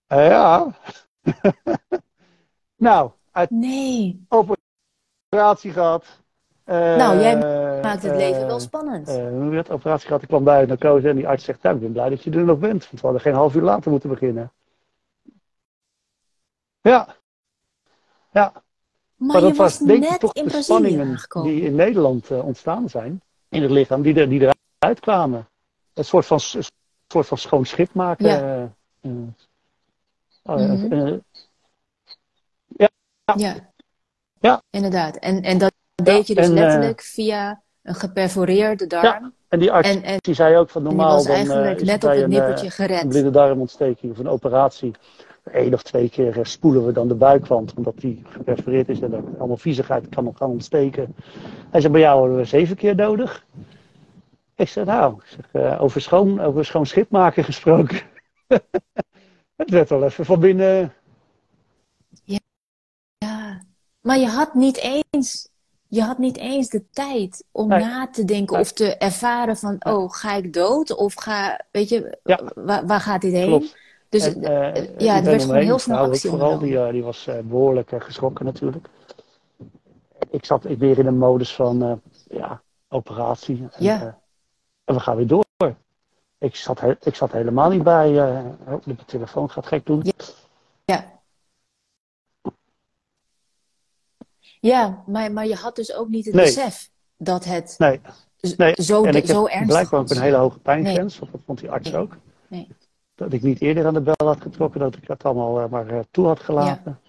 Eh, 0.07 0.27
ja. 0.27 0.73
nou, 2.75 3.11
Nee, 3.49 4.25
operatie 4.29 5.71
gehad. 5.71 6.05
Eh, 6.63 6.75
Nou, 6.75 7.19
jij 7.19 7.37
maakt 7.81 8.03
het 8.03 8.15
leven 8.15 8.41
eh, 8.41 8.47
wel 8.47 8.59
spannend. 8.59 9.07
eh, 9.07 9.15
hoe 9.15 9.49
werd 9.49 9.69
operatie 9.69 10.07
gehad? 10.07 10.21
Ik 10.21 10.27
kwam 10.27 10.43
bij 10.43 10.61
een 10.61 10.67
narcose 10.67 11.09
en 11.09 11.15
die 11.15 11.27
arts 11.27 11.43
zegt, 11.43 11.61
nou, 11.61 11.75
ik 11.75 11.81
ben 11.81 11.91
blij 11.91 12.09
dat 12.09 12.23
je 12.23 12.31
er 12.31 12.43
nog 12.43 12.59
bent. 12.59 12.81
Want 12.83 12.91
we 13.01 13.01
hadden 13.01 13.21
geen 13.21 13.33
half 13.33 13.55
uur 13.55 13.61
later 13.61 13.91
moeten 13.91 14.09
beginnen. 14.09 14.51
Ja. 16.81 17.15
Ja, 18.33 18.51
maar 19.15 19.41
dat 19.41 19.55
was 19.55 19.77
denk 19.77 20.03
ik 20.03 20.17
toch 20.17 20.33
in 20.33 20.43
de 20.43 20.49
Brazilië 20.49 20.63
spanningen 20.63 21.07
aangekomen. 21.07 21.51
die 21.51 21.61
in 21.61 21.75
Nederland 21.75 22.29
eh, 22.31 22.45
ontstaan 22.45 22.89
zijn. 22.89 23.21
In 23.49 23.61
het 23.61 23.71
lichaam, 23.71 24.01
die, 24.01 24.15
er, 24.19 24.29
die 24.29 24.41
eruit 24.79 24.99
kwamen. 24.99 25.47
Een 25.93 26.05
soort 26.05 26.25
van, 26.25 26.39
een 26.53 26.63
soort 27.07 27.27
van 27.27 27.37
schoon 27.37 27.65
schip 27.65 27.93
maken. 27.93 28.25
Ja. 28.27 28.39
eh, 28.39 28.63
eh. 29.01 29.11
Oh, 30.43 30.59
ja, 30.59 30.67
Mhm. 30.67 30.91
eh, 30.93 31.13
Ja. 33.35 33.71
Ja. 34.39 34.61
Inderdaad. 34.69 35.15
En, 35.17 35.41
en 35.41 35.57
dat 35.57 35.73
deed 35.95 36.27
je 36.27 36.35
dus 36.35 36.45
en, 36.45 36.53
letterlijk 36.53 37.01
via 37.01 37.61
een 37.81 37.95
geperforeerde 37.95 38.87
darm. 38.87 39.33
en 39.47 39.59
die 39.59 39.71
arts 39.71 39.89
en, 39.89 40.03
en 40.03 40.17
die 40.21 40.33
zei 40.33 40.57
ook 40.57 40.69
van 40.69 40.83
normaal 40.83 41.15
was 41.15 41.23
dan, 41.25 41.35
eigenlijk 41.35 41.79
is 41.79 41.87
net 41.87 42.03
op 42.03 42.09
het 42.09 42.19
een, 42.19 42.29
nippertje 42.29 42.65
een 42.65 42.71
gered. 42.71 43.07
blinde 43.09 43.29
darmontsteking 43.29 44.11
of 44.11 44.17
een 44.17 44.27
operatie. 44.27 44.91
Eén 45.43 45.73
of 45.73 45.83
twee 45.83 46.09
keer 46.09 46.39
eh, 46.39 46.45
spoelen 46.45 46.85
we 46.85 46.91
dan 46.91 47.07
de 47.07 47.15
buikwand, 47.15 47.73
omdat 47.73 47.97
die 47.99 48.21
geperforeerd 48.25 48.89
is 48.89 48.99
en 48.99 49.09
dat 49.09 49.23
allemaal 49.37 49.57
viezigheid 49.57 50.09
kan 50.09 50.33
gaan 50.35 50.49
ontsteken. 50.49 51.15
Hij 51.69 51.81
zei, 51.81 51.93
bij 51.93 52.01
jou 52.01 52.19
hadden 52.19 52.37
we 52.37 52.45
zeven 52.45 52.75
keer 52.75 52.95
nodig. 52.95 53.45
Ik 54.55 54.67
zeg, 54.69 54.85
nou, 54.85 55.19
zeg, 55.25 55.49
eh, 55.51 55.81
over, 55.81 56.01
schoon, 56.01 56.39
over 56.41 56.65
schoon 56.65 56.85
schip 56.85 57.09
maken 57.09 57.43
gesproken. 57.43 57.99
het 59.55 59.69
werd 59.69 59.89
wel 59.89 60.03
even 60.03 60.25
van 60.25 60.39
binnen. 60.39 60.93
Ja. 62.23 63.61
Maar 64.01 64.17
je 64.17 64.27
had 64.27 64.53
niet 64.53 64.77
eens, 64.77 65.49
je 65.87 66.01
had 66.01 66.17
niet 66.17 66.37
eens 66.37 66.69
de 66.69 66.89
tijd 66.91 67.43
om 67.51 67.67
Nee. 67.67 67.79
na 67.79 68.07
te 68.09 68.25
denken 68.25 68.53
Nee. 68.53 68.61
of 68.61 68.71
te 68.71 68.97
ervaren 68.97 69.57
van, 69.57 69.75
oh, 69.79 70.11
ga 70.11 70.33
ik 70.35 70.53
dood? 70.53 70.95
Of 70.95 71.13
ga, 71.13 71.59
weet 71.71 71.89
je, 71.89 72.17
Ja. 72.23 72.39
waar, 72.55 72.85
waar 72.85 72.99
gaat 72.99 73.21
dit 73.21 73.33
heen? 73.33 73.47
Klopt. 73.47 73.77
Dus 74.13 74.33
En, 74.33 74.43
eh, 74.43 74.99
ja, 74.99 75.15
er 75.15 75.23
werd 75.23 75.41
gewoon 75.41 75.57
heel 75.57 75.73
ook 75.73 75.89
actie 75.89 76.29
vooral, 76.29 76.59
die, 76.59 76.79
eh, 76.79 76.91
die 76.91 77.03
was 77.03 77.27
eh, 77.27 77.39
behoorlijk 77.39 77.91
eh, 77.91 78.01
geschrokken 78.01 78.45
natuurlijk. 78.45 78.87
Ik 80.29 80.45
zat 80.45 80.65
ik 80.65 80.77
weer 80.77 80.97
in 80.99 81.05
een 81.05 81.17
modus 81.17 81.55
van, 81.55 81.83
eh, 81.83 81.93
ja, 82.37 82.61
operatie. 82.89 83.67
En, 83.71 83.83
Ja. 83.83 84.01
eh, 84.01 84.13
en 84.83 84.93
we 84.95 84.99
gaan 84.99 85.15
weer 85.15 85.27
door. 85.27 85.45
Ik 86.37 86.55
zat, 86.55 86.81
ik 87.05 87.15
zat 87.15 87.31
helemaal 87.31 87.69
niet 87.69 87.83
bij, 87.83 88.19
eh, 88.19 88.45
oh, 88.67 88.81
de 88.85 88.95
telefoon 89.05 89.49
gaat 89.49 89.65
gek 89.65 89.85
doen. 89.85 90.03
Ja. 90.85 91.11
Ja, 94.59 95.03
maar, 95.05 95.31
maar 95.31 95.47
je 95.47 95.55
had 95.55 95.75
dus 95.75 95.93
ook 95.93 96.07
niet 96.07 96.25
het 96.25 96.33
Nee. 96.33 96.45
besef 96.45 96.89
dat 97.17 97.43
het 97.43 97.75
Nee, 97.77 98.01
nee. 98.57 98.73
zo, 98.81 99.03
en 99.03 99.15
ik 99.15 99.25
zo 99.25 99.41
heb 99.43 99.51
ernstig 99.51 99.67
blijkbaar 99.67 99.99
ook 99.99 100.09
een 100.09 100.21
hele 100.21 100.37
hoge 100.37 100.59
pijngrens, 100.59 101.19
want 101.19 101.31
dat 101.31 101.41
vond 101.45 101.59
die 101.59 101.71
arts 101.71 101.91
Nee. 101.91 102.01
ook. 102.01 102.17
Dat 103.15 103.33
ik 103.33 103.41
niet 103.41 103.61
eerder 103.61 103.85
aan 103.85 103.93
de 103.93 104.01
bel 104.01 104.27
had 104.27 104.41
getrokken, 104.41 104.79
dat 104.79 104.95
ik 104.95 105.07
het 105.07 105.23
allemaal 105.23 105.61
eh, 105.61 105.69
maar 105.69 105.87
eh, 105.87 105.99
toe 106.11 106.25
had 106.25 106.39
gelaten. 106.39 106.99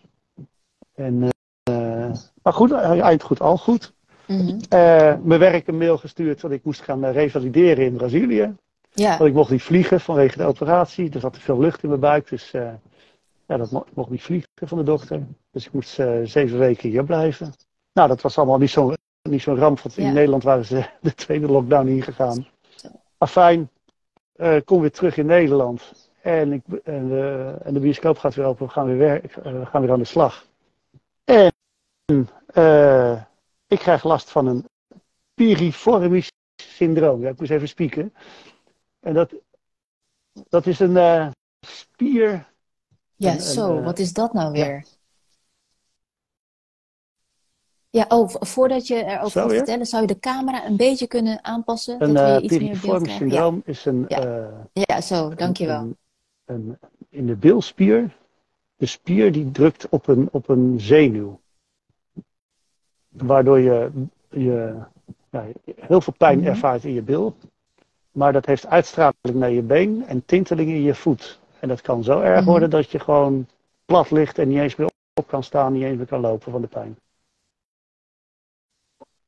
En, 0.94 1.28
eh, 1.62 2.12
maar 2.42 2.52
goed, 2.52 2.72
eind 2.72 3.22
goed, 3.22 3.40
al 3.40 3.56
goed. 3.58 3.92
Mhm. 4.26 4.58
Eh, 4.68 5.14
mijn 5.22 5.40
werk 5.40 5.66
een 5.66 5.78
mail 5.78 5.98
gestuurd 5.98 6.40
dat 6.40 6.50
ik 6.50 6.64
moest 6.64 6.80
gaan 6.82 7.04
revalideren 7.06 7.84
in 7.84 7.96
Brazilië. 7.96 8.54
Ja, 8.92 9.16
Want 9.16 9.30
ik 9.30 9.36
mocht 9.36 9.50
niet 9.50 9.62
vliegen 9.62 10.00
vanwege 10.00 10.36
de 10.38 10.44
operatie. 10.44 11.10
Er 11.12 11.20
zat 11.20 11.32
te 11.32 11.40
veel 11.40 11.58
lucht 11.58 11.82
in 11.82 11.88
mijn 11.88 12.00
buik. 12.00 12.28
Dus 12.28 12.50
ja, 13.46 13.56
dat 13.56 13.70
mo- 13.70 13.86
mocht 13.94 14.10
niet 14.10 14.22
vliegen 14.22 14.48
van 14.64 14.78
de 14.78 14.84
dokter. 14.84 15.22
Dus 15.50 15.66
ik 15.66 15.72
moest 15.72 15.90
zeven 16.24 16.58
weken 16.58 16.88
hier 16.88 17.04
blijven. 17.04 17.52
Nou, 17.92 18.08
dat 18.08 18.20
was 18.20 18.38
allemaal 18.38 18.58
niet 18.58 18.70
zo'n 18.70 18.94
niet 19.28 19.42
zo'n 19.42 19.56
ramp. 19.58 19.80
Want 19.80 19.94
Ja. 19.94 20.06
in 20.06 20.12
Nederland 20.12 20.42
waren 20.42 20.64
ze 20.64 20.84
de 21.00 21.14
tweede 21.14 21.46
lockdown 21.46 21.86
ingegaan. 21.88 22.46
Maar 23.18 23.28
fijn, 23.28 23.70
eh, 24.34 24.56
kom 24.64 24.80
weer 24.80 24.92
terug 24.92 25.16
in 25.16 25.26
Nederland. 25.26 26.10
En, 26.20 26.52
ik, 26.52 26.62
en, 26.84 27.08
de, 27.08 27.54
en 27.62 27.74
de 27.74 27.80
bioscoop 27.80 28.18
gaat 28.18 28.34
weer 28.34 28.46
open. 28.46 28.66
We 28.66 28.72
gaan 28.72 28.86
weer, 28.86 28.98
werk, 28.98 29.36
eh, 29.36 29.52
we 29.52 29.66
gaan 29.66 29.80
weer 29.80 29.92
aan 29.92 29.98
de 29.98 30.04
slag. 30.04 30.46
En 31.24 31.52
eh, 32.46 33.22
ik 33.66 33.78
krijg 33.78 34.04
last 34.04 34.30
van 34.30 34.46
een 34.46 34.68
piriformis 35.34 36.32
syndroom. 36.56 37.20
Ja, 37.20 37.28
ik 37.28 37.38
moest 37.38 37.50
even 37.50 37.68
spieken. 37.68 38.14
En 39.00 39.14
dat, 39.14 39.34
dat 40.48 40.66
is 40.66 40.78
een 40.80 41.32
spier. 41.66 42.52
ja, 43.16 43.38
zo. 43.38 43.82
Wat 43.82 43.98
is 43.98 44.12
dat 44.12 44.32
nou 44.32 44.56
ja. 44.56 44.66
weer? 44.66 44.84
Ja, 47.94 48.04
oh, 48.08 48.28
vo- 48.28 48.38
voordat 48.44 48.86
je 48.86 48.94
erover 49.04 49.30
Zo 49.30 49.40
gaat 49.40 49.50
vertellen, 49.52 49.86
zou 49.86 50.02
je 50.02 50.08
de 50.08 50.18
camera 50.18 50.66
een 50.66 50.76
beetje 50.76 51.06
kunnen 51.06 51.44
aanpassen? 51.44 52.02
Een 52.02 52.14
dat 52.14 52.24
we 52.26 52.32
eh 52.36 52.42
iets 52.44 52.58
meer 52.58 52.78
beeld 52.82 53.02
krijgen? 53.02 53.26
Ja. 53.28 53.32
syndroom 53.32 53.62
is 53.64 53.84
een, 53.84 54.04
Ja. 54.08 54.24
eh, 54.24 54.46
ja, 54.72 55.00
zo, 55.00 55.34
dankjewel. 55.34 55.80
een, 55.80 55.96
een, 56.44 56.78
in 57.08 57.26
de 57.26 57.34
bilspier. 57.36 58.16
De 58.76 58.86
spier 58.86 59.32
die 59.32 59.50
drukt 59.50 59.88
op 59.88 60.06
een, 60.08 60.28
op 60.32 60.48
een 60.48 60.74
zenuw. 60.80 61.40
Waardoor 63.08 63.58
je, 63.58 63.90
je 64.28 64.74
ja, 65.30 65.44
heel 65.80 66.00
veel 66.00 66.14
pijn 66.16 66.38
Mhm. 66.38 66.46
ervaart 66.46 66.84
in 66.84 66.92
je 66.92 67.02
bil. 67.02 67.34
Maar 68.12 68.32
dat 68.32 68.46
heeft 68.46 68.66
uitstraling 68.66 69.14
naar 69.32 69.50
je 69.50 69.62
been 69.62 70.04
en 70.06 70.24
tinteling 70.26 70.68
in 70.70 70.82
je 70.82 70.94
voet. 70.94 71.38
En 71.60 71.68
dat 71.68 71.80
kan 71.80 72.04
zo 72.04 72.20
erg 72.20 72.40
Mhm. 72.40 72.48
worden 72.50 72.70
dat 72.70 72.90
je 72.90 72.98
gewoon 72.98 73.46
plat 73.84 74.10
ligt 74.10 74.38
en 74.38 74.48
niet 74.48 74.58
eens 74.58 74.76
meer 74.76 74.88
op 75.14 75.26
kan 75.26 75.42
staan, 75.42 75.72
niet 75.72 75.82
eens 75.82 75.96
meer 75.96 76.06
kan 76.06 76.20
lopen 76.20 76.52
van 76.52 76.60
de 76.60 76.66
pijn. 76.66 76.96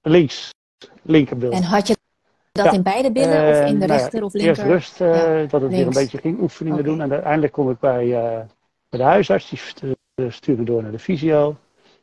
Links, 0.09 0.55
linkerbil. 1.03 1.51
En 1.51 1.63
had 1.63 1.87
je 1.87 1.97
dat 2.53 2.65
Ja. 2.65 2.73
in 2.73 2.83
beide 2.83 3.13
billen 3.13 3.45
Eh, 3.47 3.49
of 3.49 3.69
in 3.71 3.79
de 3.79 3.87
nou 3.87 3.93
ja, 3.93 3.97
rechter 3.99 4.23
of 4.23 4.35
Eerst 4.35 4.45
linker? 4.47 4.67
rust, 4.67 5.01
eh, 5.01 5.41
Ja, 5.43 5.47
dat 5.49 5.61
het 5.61 5.71
weer 5.71 5.87
een 5.87 5.93
beetje 5.93 6.19
ging 6.19 6.41
oefeningen 6.41 6.85
doen. 6.85 7.01
En 7.01 7.13
uiteindelijk 7.13 7.53
kom 7.53 7.71
ik 7.71 7.79
bij, 7.79 8.03
eh, 8.05 8.41
bij 8.89 8.99
de 8.99 9.03
huisarts, 9.03 9.49
die 9.49 9.59
stu- 9.59 9.95
eh, 10.15 10.31
stuurde 10.31 10.63
door 10.63 10.83
naar 10.83 10.91
de 10.93 10.99
fysio. 10.99 11.57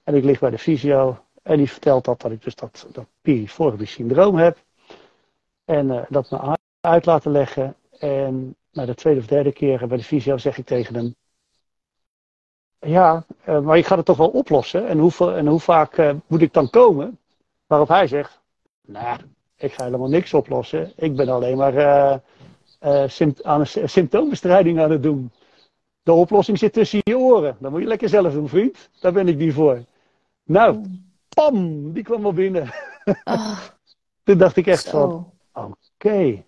En 0.04 0.16
ik 0.16 0.24
lig 0.24 0.40
bij 0.40 0.50
de 0.50 0.58
fysio 0.58 1.18
en 1.44 1.58
die 1.58 1.70
vertelt 1.70 2.06
dat, 2.06 2.22
dat 2.22 2.32
ik 2.32 2.44
dus 2.44 2.56
dat, 2.56 2.88
dat 2.92 3.06
piriformis 3.22 3.92
syndroom 3.92 4.36
heb. 4.36 4.58
En 5.66 5.92
eh, 5.92 6.02
dat 6.10 6.30
mijn 6.32 6.58
uit 6.82 7.06
laten 7.06 7.32
leggen. 7.32 7.76
En 8.00 8.56
na 8.72 8.86
de 8.86 8.96
tweede 8.96 9.20
of 9.20 9.26
derde 9.28 9.52
keer 9.52 9.88
bij 9.88 9.98
de 9.98 10.04
fysio 10.04 10.38
zeg 10.38 10.58
ik 10.58 10.66
tegen 10.66 10.96
hem. 10.96 11.16
Ja, 12.80 13.26
uh, 13.50 13.60
maar 13.60 13.78
je 13.78 13.84
gaat 13.84 13.98
het 13.98 14.06
toch 14.06 14.18
wel 14.18 14.30
oplossen. 14.30 14.88
En 14.88 14.98
hoe, 15.00 15.34
en 15.34 15.48
hoe 15.48 15.60
vaak 15.60 15.98
uh, 15.98 16.12
moet 16.28 16.42
ik 16.42 16.54
dan 16.54 16.70
komen? 16.70 17.18
Waarop 17.74 17.92
hij 17.92 18.08
zegt, 18.08 18.42
nou, 18.82 19.20
ik 19.58 19.74
ga 19.74 19.84
helemaal 19.84 20.10
niks 20.10 20.34
oplossen. 20.34 20.92
Ik 20.96 21.16
ben 21.16 21.30
alleen 21.30 21.58
maar 21.58 21.74
uh, 22.84 23.08
sympt 23.08 23.44
aan 23.44 23.60
een 23.60 23.90
symptoombestrijding 23.90 24.80
aan 24.80 24.92
het 24.92 25.04
doen. 25.04 25.32
De 26.04 26.12
oplossing 26.12 26.58
zit 26.58 26.74
tussen 26.74 27.00
je 27.04 27.18
oren. 27.18 27.58
Dat 27.60 27.72
moet 27.72 27.82
je 27.82 27.88
lekker 27.88 28.10
zelf 28.10 28.34
doen, 28.34 28.50
vriend. 28.50 28.90
Daar 29.00 29.12
ben 29.12 29.28
ik 29.28 29.38
niet 29.38 29.54
voor. 29.54 29.84
Nou, 30.44 30.82
pam, 31.30 31.92
die 31.94 32.04
kwam 32.04 32.26
al 32.26 32.34
binnen. 32.34 32.74
Oh. 33.24 33.60
Toen 34.24 34.38
dacht 34.38 34.56
ik 34.56 34.68
echt 34.68 34.90
van, 34.90 35.32
oké. 35.54 36.44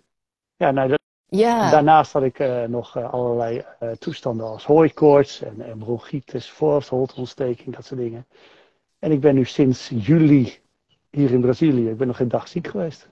Ja, 0.55 0.71
nou, 0.71 0.89
dat, 0.89 0.99
ja. 1.25 1.69
Daarnaast 1.69 2.11
had 2.11 2.23
ik 2.23 2.39
uh, 2.39 2.63
nog 2.63 2.97
uh, 2.97 3.13
allerlei 3.13 3.65
uh, 3.79 3.91
toestanden 3.91 4.47
als 4.47 4.65
hooikoorts 4.65 5.41
en, 5.41 5.61
en 5.61 5.77
bronchitis, 5.77 6.49
voorhoofdholteontsteking, 6.49 7.75
dat 7.75 7.85
soort 7.85 7.99
dingen. 7.99 8.25
En 8.99 9.11
ik 9.11 9.19
ben 9.19 9.35
nu 9.35 9.45
sinds 9.45 9.89
juli 9.89 10.63
hier 11.15 11.31
in 11.31 11.41
Brazilië. 11.41 11.89
Ik 11.89 11.97
ben 11.97 12.07
nog 12.07 12.17
geen 12.17 12.27
dag 12.27 12.47
ziek 12.47 12.67
geweest. 12.67 13.09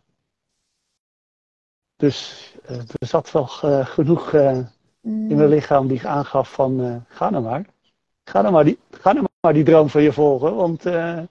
Dus 1.95 2.49
er 2.65 3.07
zat 3.07 3.31
wel 3.31 3.45
genoeg 3.85 4.31
mm. 4.31 5.29
in 5.29 5.35
mijn 5.35 5.49
lichaam 5.49 5.87
die 5.87 6.07
aangaf 6.07 6.51
van 6.51 7.05
ga 7.07 7.29
nou 7.29 7.43
maar. 7.43 7.65
Ga 8.23 8.41
nou 8.41 8.53
maar 8.53 8.63
die, 8.63 8.79
ga 8.89 9.11
nou 9.11 9.27
maar 9.39 9.53
die 9.53 9.63
droom 9.63 9.89
van 9.89 10.01
je 10.01 10.13
volgen, 10.13 10.55
want 10.55 10.83
ja, 10.83 11.27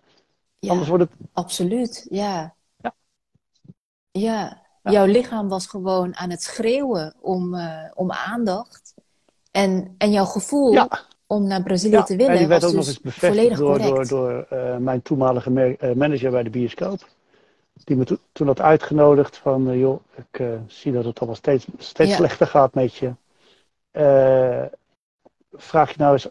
anders 0.67 0.89
wordt 0.89 1.03
het... 1.03 1.13
Absoluut, 1.33 2.07
ja. 2.11 2.55
Ja. 2.77 2.95
ja. 4.11 4.63
Jouw 4.83 5.07
lichaam 5.07 5.49
was 5.49 5.67
gewoon 5.67 6.17
aan 6.17 6.31
het 6.31 6.43
schreeuwen 6.43 7.15
om, 7.21 7.57
om 7.95 8.13
aandacht. 8.13 8.95
En, 9.51 9.95
en 9.99 10.11
jouw 10.11 10.25
gevoel 10.25 10.89
om 11.33 11.47
naar 11.47 11.63
Brazilië 11.63 12.03
te 12.03 12.17
willen. 12.17 12.33
En 12.33 12.39
die 12.39 12.47
werd 12.47 12.65
ook 12.65 12.71
dus 12.71 12.79
nog 12.79 12.87
eens 12.87 13.01
bevestigd 13.01 13.57
door, 13.57 13.79
door, 13.79 14.07
door 14.07 14.47
uh, 14.53 14.77
mijn 14.77 15.03
toenmalige 15.03 15.77
uh, 15.81 15.93
manager 15.93 16.31
bij 16.31 16.43
de 16.43 16.51
bioscoop. 16.51 17.07
Die 17.85 17.97
me 17.97 18.05
to 18.05 18.17
toen 18.33 18.47
had 18.47 18.61
uitgenodigd 18.61 19.37
van, 19.37 19.79
joh, 19.79 20.01
ik 20.15 20.43
zie 20.67 20.93
dat 20.93 21.05
het 21.05 21.19
allemaal 21.19 21.37
steeds, 21.37 21.67
steeds 21.79 22.11
ja. 22.11 22.17
slechter 22.17 22.47
gaat 22.47 22.75
met 22.75 22.95
je. 22.95 23.13
vraag 25.53 25.91
je 25.91 25.97
nou 25.99 26.13
eens, 26.13 26.29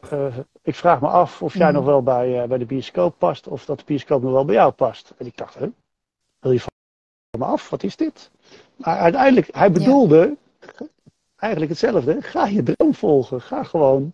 ik 0.61 0.75
vraag 0.75 1.01
me 1.01 1.07
af 1.07 1.41
of 1.41 1.53
jij 1.53 1.67
mm. 1.67 1.73
nog 1.73 1.85
wel 1.85 2.03
bij, 2.03 2.47
bij 2.47 2.57
de 2.57 2.65
bioscoop 2.65 3.15
past, 3.17 3.47
of 3.47 3.65
dat 3.65 3.77
de 3.77 3.85
bioscoop 3.85 4.21
nog 4.21 4.31
wel 4.31 4.45
bij 4.45 4.55
jou 4.55 4.71
past. 4.71 5.13
En 5.17 5.25
ik 5.25 5.37
dacht, 5.37 5.55
hè, 5.55 5.67
wil 6.39 6.51
je 6.51 6.59
van 6.59 6.71
me 7.39 7.45
af, 7.45 7.69
wat 7.69 7.83
is 7.83 7.95
dit? 7.95 8.31
Maar 8.75 8.97
uiteindelijk, 8.97 9.47
hij 9.51 9.71
bedoelde 9.71 10.35
eigenlijk 11.35 11.71
hetzelfde. 11.71 12.21
Ga 12.21 12.45
je 12.45 12.63
droom 12.63 12.93
volgen. 12.93 13.41
Ga 13.41 13.63
gewoon, 13.63 14.13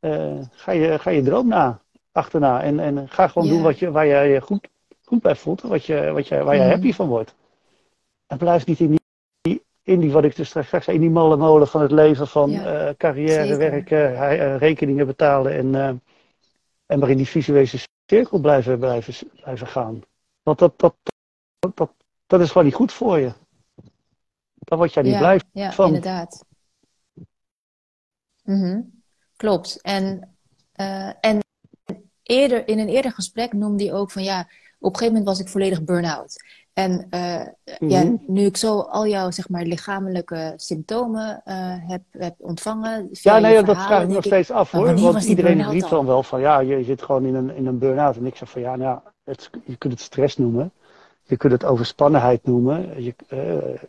uh, 0.00 0.40
ga, 0.50 0.72
je, 0.72 0.98
ga 0.98 1.10
je 1.10 1.22
droom 1.22 1.48
na, 1.48 1.80
achterna. 2.12 2.62
En, 2.62 2.80
en 2.80 3.08
ga 3.08 3.28
gewoon 3.28 3.48
doen 3.48 3.62
wat 3.62 3.78
je, 3.78 3.90
waar 3.90 4.06
jij 4.06 4.30
je 4.30 4.40
goed, 4.40 4.68
goed 5.04 5.22
bij 5.22 5.36
voelt. 5.36 5.62
Wat 5.62 5.84
je, 5.84 6.10
wat 6.10 6.28
je, 6.28 6.42
waar 6.42 6.54
je 6.54 6.62
mm. 6.62 6.68
happy 6.68 6.92
van 6.92 7.08
wordt. 7.08 7.34
En 8.26 8.38
blijf 8.38 8.66
niet 8.66 8.80
in 8.80 8.98
die, 9.40 9.62
in 9.82 10.00
die 10.00 10.12
wat 10.12 10.24
ik 10.24 10.36
dus 10.36 10.48
straks 10.48 10.84
zei, 10.84 10.96
in 10.96 11.02
die 11.02 11.10
malle 11.10 11.36
molen 11.36 11.68
van 11.68 11.80
het 11.80 11.90
leven 11.90 12.28
van 12.28 12.50
uh, 12.50 12.88
carrière, 12.96 13.46
Zeker. 13.46 13.58
werken, 13.58 14.12
uh, 14.12 14.56
rekeningen 14.56 15.06
betalen 15.06 15.52
en, 15.52 16.02
en 16.86 16.98
maar 16.98 17.10
in 17.10 17.16
die 17.16 17.26
visuele 17.26 17.78
cirkel 18.06 18.38
blijven, 18.38 18.78
blijven, 18.78 19.14
blijven 19.34 19.66
gaan. 19.66 20.02
Want 20.42 20.58
dat, 20.58 20.78
dat, 20.78 20.94
dat, 21.58 21.76
dat, 21.76 21.90
dat 22.26 22.40
is 22.40 22.48
gewoon 22.48 22.64
niet 22.64 22.74
goed 22.74 22.92
voor 22.92 23.18
je. 23.18 23.32
Dan 24.54 24.78
word 24.78 24.92
jij 24.92 25.02
niet 25.02 25.18
blij 25.18 25.40
ja, 25.52 25.72
van. 25.72 25.86
inderdaad. 25.86 26.44
Mm 28.44 28.97
Klopt. 29.38 29.78
En, 29.82 30.34
uh, 30.80 31.10
en 31.20 31.38
eerder, 32.22 32.68
in 32.68 32.78
een 32.78 32.88
eerder 32.88 33.12
gesprek 33.12 33.52
noemde 33.52 33.84
hij 33.84 33.92
ook 33.94 34.10
van 34.10 34.22
ja, 34.22 34.40
op 34.78 34.92
een 34.92 34.98
gegeven 34.98 35.06
moment 35.06 35.24
was 35.24 35.40
ik 35.40 35.48
volledig 35.52 35.82
burn-out. 35.84 36.36
En 36.72 37.06
uh, 37.10 37.46
ja, 37.90 38.02
Mhm. 38.02 38.14
nu 38.26 38.44
ik 38.44 38.56
zo 38.56 38.78
al 38.80 39.06
jouw 39.06 39.30
zeg 39.30 39.48
maar, 39.48 39.64
lichamelijke 39.64 40.52
symptomen 40.56 41.42
uh, 41.46 41.54
heb, 41.88 42.02
heb 42.10 42.34
ontvangen. 42.38 43.08
Ja, 43.10 43.38
nee, 43.38 43.62
dat 43.62 43.76
vraag 43.82 44.02
ik 44.02 44.08
nog 44.08 44.24
steeds 44.24 44.50
af 44.50 44.70
hoor. 44.70 44.96
Want 45.00 45.24
iedereen 45.24 45.70
riep 45.70 45.88
dan? 45.88 46.06
wel 46.06 46.22
van 46.22 46.40
ja, 46.40 46.58
je 46.60 46.84
zit 46.84 47.02
gewoon 47.02 47.24
in 47.24 47.34
een, 47.34 47.56
in 47.56 47.66
een 47.66 47.78
burn-out. 47.78 48.16
En 48.16 48.26
ik 48.26 48.36
zeg 48.36 48.50
van 48.50 48.60
ja, 48.60 48.76
nou, 48.76 49.00
het, 49.24 49.50
je 49.64 49.76
kunt 49.76 49.92
het 49.92 50.02
stress 50.02 50.36
noemen. 50.36 50.72
Je 51.24 51.36
kunt 51.36 51.52
het 51.52 51.64
overspannenheid 51.64 52.44
noemen. 52.46 53.02
Je, 53.02 53.14
eh, 53.28 53.82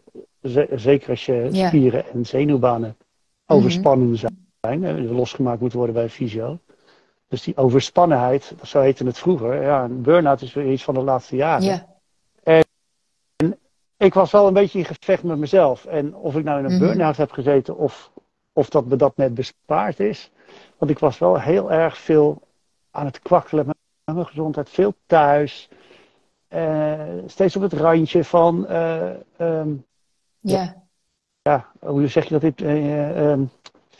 ze- 0.51 0.69
zeker 0.75 1.09
als 1.09 1.25
je 1.25 1.47
Ja. 1.51 1.67
spieren 1.67 2.09
en 2.13 2.25
zenuwbanen 2.25 2.97
Mhm. 2.97 3.57
overspannen 3.57 4.17
zijn. 4.17 4.47
En 4.59 5.07
losgemaakt 5.11 5.59
moeten 5.59 5.77
worden 5.77 5.95
bij 5.95 6.03
een 6.05 6.09
fysio. 6.09 6.59
Dus 7.27 7.43
die 7.43 7.57
overspannenheid, 7.57 8.53
zo 8.63 8.81
heette 8.81 9.05
het 9.05 9.17
vroeger. 9.19 9.61
Ja, 9.61 9.83
een 9.83 10.01
burn-out 10.01 10.41
is 10.41 10.53
weer 10.53 10.71
iets 10.71 10.83
van 10.83 10.93
de 10.93 11.01
laatste 11.01 11.35
jaren. 11.35 11.63
Ja, 11.65 11.87
ik 13.97 14.13
was 14.13 14.31
wel 14.31 14.47
een 14.47 14.53
beetje 14.53 14.79
in 14.79 14.85
gevecht 14.85 15.23
met 15.23 15.37
mezelf. 15.37 15.85
En 15.85 16.15
of 16.15 16.35
ik 16.35 16.43
nou 16.43 16.59
in 16.59 16.65
een 16.65 16.71
Mhm. 16.75 16.79
burn-out 16.85 17.17
heb 17.17 17.31
gezeten 17.31 17.77
of, 17.77 18.11
of 18.53 18.69
dat 18.69 18.85
me 18.85 18.95
dat 18.95 19.17
net 19.17 19.33
bespaard 19.33 19.99
is. 19.99 20.31
Want 20.77 20.91
ik 20.91 20.99
was 20.99 21.17
wel 21.17 21.39
heel 21.39 21.71
erg 21.71 21.97
veel 21.97 22.41
aan 22.91 23.05
het 23.05 23.19
kwakkelen 23.19 23.65
met 23.65 23.75
mijn 24.15 24.25
gezondheid. 24.25 24.69
Veel 24.69 24.93
thuis. 25.05 25.69
Eh, 26.47 26.99
steeds 27.25 27.55
op 27.55 27.61
het 27.61 27.73
randje 27.73 28.23
van, 28.23 28.67
eh, 28.67 29.09
ehm, 29.37 29.69
ja, 30.39 30.83
ja, 31.41 31.65
hoe 31.79 32.07
zeg 32.07 32.23
je 32.23 32.39
dat? 32.39 32.41
dit? 32.41 32.61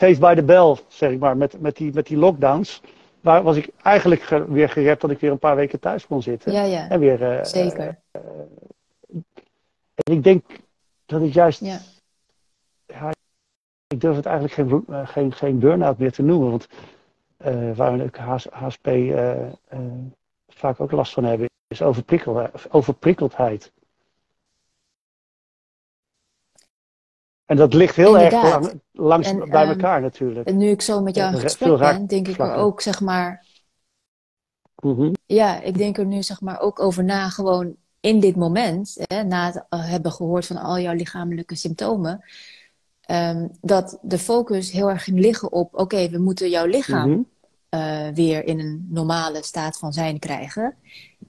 Saved 0.00 0.20
by 0.20 0.34
the 0.34 0.42
bell, 0.42 0.76
zeg 0.88 1.10
ik 1.10 1.18
maar, 1.18 1.36
met, 1.36 1.60
met, 1.60 1.76
die, 1.76 1.92
met 1.92 2.06
die 2.06 2.16
lockdowns. 2.16 2.82
Waar 3.20 3.42
was 3.42 3.56
ik 3.56 3.68
eigenlijk 3.82 4.22
ge- 4.22 4.50
weer 4.52 4.68
gered 4.68 5.00
dat 5.00 5.10
ik 5.10 5.20
weer 5.20 5.30
een 5.30 5.38
paar 5.38 5.56
weken 5.56 5.80
thuis 5.80 6.06
kon 6.06 6.22
zitten. 6.22 6.52
ja, 6.52 6.62
ja, 6.62 6.88
En 6.88 7.00
weer, 7.00 7.22
eh, 7.38 7.44
zeker. 7.44 7.98
en 9.94 10.12
ik 10.12 10.22
denk 10.22 10.44
dat 11.06 11.20
het 11.20 11.32
juist 11.32 11.60
Ja, 11.60 11.78
ja, 12.86 13.10
ik 13.86 14.00
durf 14.00 14.16
het 14.16 14.26
eigenlijk 14.26 14.54
geen, 14.54 14.84
eh, 14.88 15.08
geen, 15.08 15.32
geen 15.32 15.58
burn-out 15.58 15.98
meer 15.98 16.12
te 16.12 16.22
noemen. 16.22 16.50
Want 16.50 16.68
eh, 17.36 17.72
waar 17.76 17.96
we 17.98 18.08
HS 18.20 18.46
HSP 18.50 18.86
eh, 18.86 19.46
eh, 19.46 19.50
vaak 20.48 20.80
ook 20.80 20.90
last 20.90 21.12
van 21.12 21.24
hebben, 21.24 21.48
is 21.68 21.82
overprikkeldheid. 22.70 23.72
En 27.50 27.56
dat 27.56 27.74
ligt 27.74 27.96
heel 27.96 28.18
erg 28.18 28.42
lang, 28.42 28.80
langs 28.92 29.28
En, 29.28 29.38
bij 29.50 29.60
ehm, 29.62 29.68
elkaar 29.68 30.00
natuurlijk. 30.00 30.46
en 30.46 30.56
nu 30.56 30.68
ik 30.68 30.82
zo 30.82 31.02
met 31.02 31.14
jou 31.14 31.28
in 31.28 31.36
Ja, 31.36 31.42
gesprek 31.42 31.78
ben, 31.78 32.06
denk 32.06 32.28
ik 32.28 32.38
er 32.38 32.54
ook, 32.54 32.80
zeg 32.80 33.00
maar, 33.00 33.46
Mhm. 34.82 35.12
ja, 35.26 35.60
ik 35.60 35.76
denk 35.76 35.98
er 35.98 36.06
nu 36.06 36.22
zeg 36.22 36.40
maar 36.40 36.60
ook 36.60 36.80
over 36.80 37.04
na, 37.04 37.28
gewoon 37.28 37.74
in 38.00 38.20
dit 38.20 38.36
moment, 38.36 38.96
hè, 39.02 39.24
na 39.24 39.46
het 39.46 39.64
eh, 39.68 39.88
hebben 39.88 40.12
gehoord 40.12 40.46
van 40.46 40.56
al 40.56 40.78
jouw 40.78 40.94
lichamelijke 40.94 41.54
symptomen, 41.54 42.24
ehm, 43.00 43.48
dat 43.60 43.98
de 44.02 44.18
focus 44.18 44.70
heel 44.70 44.90
erg 44.90 45.04
ging 45.04 45.18
liggen 45.18 45.52
op, 45.52 45.74
oké, 45.74 46.08
we 46.08 46.18
moeten 46.18 46.50
jouw 46.50 46.66
lichaam 46.66 47.08
Mhm. 47.10 47.20
Eh, 47.70 48.08
weer 48.14 48.44
in 48.44 48.58
een 48.58 48.86
normale 48.88 49.42
staat 49.42 49.78
van 49.78 49.92
zijn 49.92 50.18
krijgen. 50.18 50.74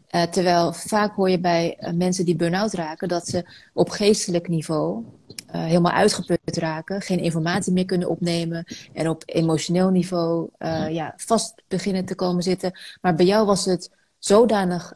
Eh, 0.08 0.23
terwijl 0.23 0.73
vaak 0.73 1.15
hoor 1.15 1.30
je 1.30 1.39
bij 1.39 1.75
eh, 1.77 1.93
mensen 1.93 2.25
die 2.25 2.36
burn-out 2.36 2.73
raken 2.73 3.08
dat 3.08 3.27
ze 3.27 3.45
op 3.73 3.89
geestelijk 3.89 4.47
niveau 4.47 5.04
helemaal 5.51 5.91
uitgeput 5.91 6.58
raken, 6.58 7.01
geen 7.01 7.19
informatie 7.19 7.73
meer 7.73 7.86
kunnen 7.86 8.10
opnemen 8.10 8.65
en 8.93 9.10
op 9.10 9.23
emotioneel 9.25 9.89
niveau 9.89 10.49
ja, 10.89 11.13
vast 11.17 11.63
beginnen 11.67 12.06
te 12.06 12.15
komen 12.15 12.43
zitten. 12.43 12.80
Maar 13.01 13.15
bij 13.15 13.25
jou 13.25 13.45
was 13.45 13.65
het 13.65 13.91
zodanig 14.17 14.93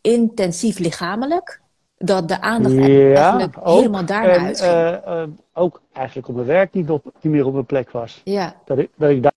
intensief 0.00 0.78
lichamelijk 0.78 1.60
dat 1.98 2.28
de 2.28 2.40
aandacht 2.40 2.74
Ja, 2.74 3.14
eigenlijk 3.14 3.56
ook. 3.62 3.76
helemaal 3.76 4.04
daarna 4.04 4.38
uitging. 4.38 5.38
ook 5.52 5.82
eigenlijk 5.92 6.28
op 6.28 6.34
mijn 6.34 6.46
werk 6.46 6.72
niet, 6.72 6.90
op, 6.90 7.04
niet 7.20 7.32
meer 7.32 7.46
op 7.46 7.52
mijn 7.52 7.66
plek 7.66 7.90
was. 7.90 8.20
ja, 8.24 8.54
Dat 8.64 8.78
ik, 8.78 8.90
dat 8.96 9.10
ik 9.10 9.22
daar, 9.22 9.32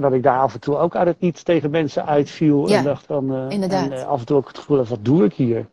dat 0.00 0.12
ik 0.12 0.22
daar 0.22 0.38
af 0.40 0.54
en 0.54 0.60
toe 0.60 0.76
ook 0.76 0.96
uit 0.96 1.06
het 1.06 1.20
niets 1.20 1.42
tegen 1.42 1.70
mensen 1.70 2.06
uitviel. 2.06 2.68
Ja, 2.68 2.78
en 2.78 2.84
dacht 2.84 3.06
van, 3.06 3.34
eh, 3.34 3.46
inderdaad. 3.48 3.90
En, 3.90 3.92
eh, 3.92 4.06
af 4.06 4.20
en 4.20 4.26
toe 4.26 4.36
ook 4.36 4.48
het 4.48 4.58
gevoel 4.58 4.76
had, 4.76 4.88
wat 4.88 5.04
doe 5.04 5.24
ik 5.24 5.32
hier? 5.34 5.66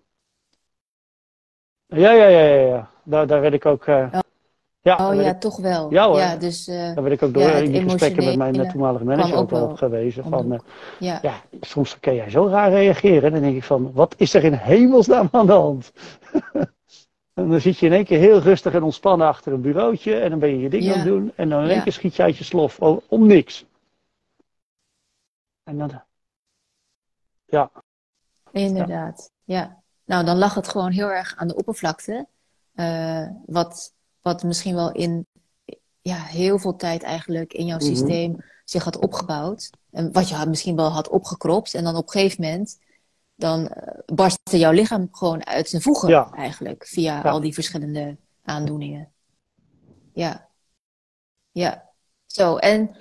Ja, 1.88 2.12
ja, 2.12 2.26
ja, 2.28 2.40
ja. 2.40 2.66
ja. 2.68 2.90
Daar, 3.04 3.28
daar 3.28 3.42
werd 3.42 3.54
ik 3.54 3.66
ook... 3.66 3.86
eh, 3.86 4.06
Oh. 4.14 4.20
ja, 4.98 5.10
oh 5.10 5.16
ja, 5.22 5.30
ik, 5.30 5.40
toch 5.40 5.58
wel. 5.58 5.92
Ja, 5.92 6.08
hoor. 6.08 6.18
Ja, 6.18 6.36
dus 6.36 6.66
daar 6.66 7.02
werd 7.04 7.12
ik 7.12 7.22
ook 7.24 7.34
door 7.34 7.44
ja, 7.44 7.52
in 7.52 7.72
die 7.72 7.82
gesprekken 7.82 8.26
met 8.26 8.36
mijn 8.38 8.70
toenmalige 8.70 9.04
manager 9.04 9.38
ook 9.38 9.50
wel 9.50 9.64
op 9.64 9.76
gewezen. 9.78 10.24
Van. 10.24 10.62
Ja, 11.00 11.20
ja, 11.22 11.34
soms 11.62 12.00
kan 12.00 12.16
jij 12.16 12.30
zo 12.30 12.48
raar 12.48 12.70
reageren. 12.70 13.24
En 13.24 13.32
dan 13.32 13.42
denk 13.42 13.56
ik 13.56 13.64
van, 13.64 13.92
wat 13.94 14.16
is 14.18 14.34
er 14.34 14.44
in 14.44 14.54
hemelsnaam 14.54 15.28
aan 15.32 15.46
de 15.46 15.52
hand? 15.52 15.92
en 17.34 17.50
dan 17.50 17.62
zit 17.62 17.78
je 17.78 17.86
in 17.86 17.94
één 17.94 18.06
keer 18.06 18.20
heel 18.20 18.40
rustig 18.40 18.74
en 18.74 18.84
ontspannen 18.84 19.28
achter 19.28 19.54
een 19.54 19.62
bureautje. 19.62 20.16
En 20.16 20.30
dan 20.30 20.40
ben 20.40 20.50
je 20.50 20.60
je 20.60 20.70
ding 20.70 20.84
Ja. 20.84 20.92
aan 20.92 20.98
het 21.00 21.08
doen. 21.08 21.32
En 21.36 21.50
dan 21.50 21.60
in 21.62 21.68
één 21.68 21.76
Ja. 21.78 21.84
keer 21.84 21.92
schiet 21.94 22.16
je 22.16 22.24
uit 22.24 22.38
je 22.38 22.44
slof. 22.44 22.80
Om 23.08 23.28
niks. 23.28 23.66
En 25.68 25.78
dan... 25.78 26.04
Ja, 27.46 27.72
inderdaad. 28.52 29.32
Ja. 29.44 29.82
Nou, 30.06 30.26
dan 30.26 30.38
lag 30.38 30.54
het 30.54 30.68
gewoon 30.68 30.92
heel 30.92 31.10
erg 31.10 31.36
aan 31.36 31.48
de 31.48 31.56
oppervlakte. 31.56 32.28
wat, 33.46 33.94
wat 34.22 34.44
misschien 34.44 34.76
wel 34.76 34.92
in 34.92 35.28
ja, 36.02 36.24
heel 36.24 36.60
veel 36.60 36.76
tijd 36.76 37.04
eigenlijk 37.04 37.54
in 37.54 37.66
jouw 37.66 37.78
Mhm. 37.78 37.86
systeem 37.86 38.44
zich 38.64 38.84
had 38.84 38.98
opgebouwd. 38.98 39.70
En 39.92 40.12
wat 40.12 40.30
je 40.30 40.46
misschien 40.48 40.76
wel 40.76 40.90
had 40.90 41.10
opgekropt. 41.10 41.74
En 41.74 41.84
dan 41.84 41.96
op 41.96 42.04
een 42.06 42.12
gegeven 42.12 42.44
moment, 42.44 42.80
dan 43.36 43.68
eh, 43.68 44.00
barstte 44.06 44.58
jouw 44.58 44.72
lichaam 44.72 45.08
gewoon 45.12 45.46
uit 45.46 45.70
zijn 45.70 45.82
voegen 45.82 46.10
Ja. 46.10 46.32
eigenlijk. 46.32 46.86
Via 46.88 47.16
Ja. 47.24 47.30
al 47.30 47.42
die 47.42 47.54
verschillende 47.54 48.18
aandoeningen. 48.44 49.12
Ja. 50.14 50.50
Ja. 51.52 51.90
Zo, 52.26 52.56
en 52.58 52.96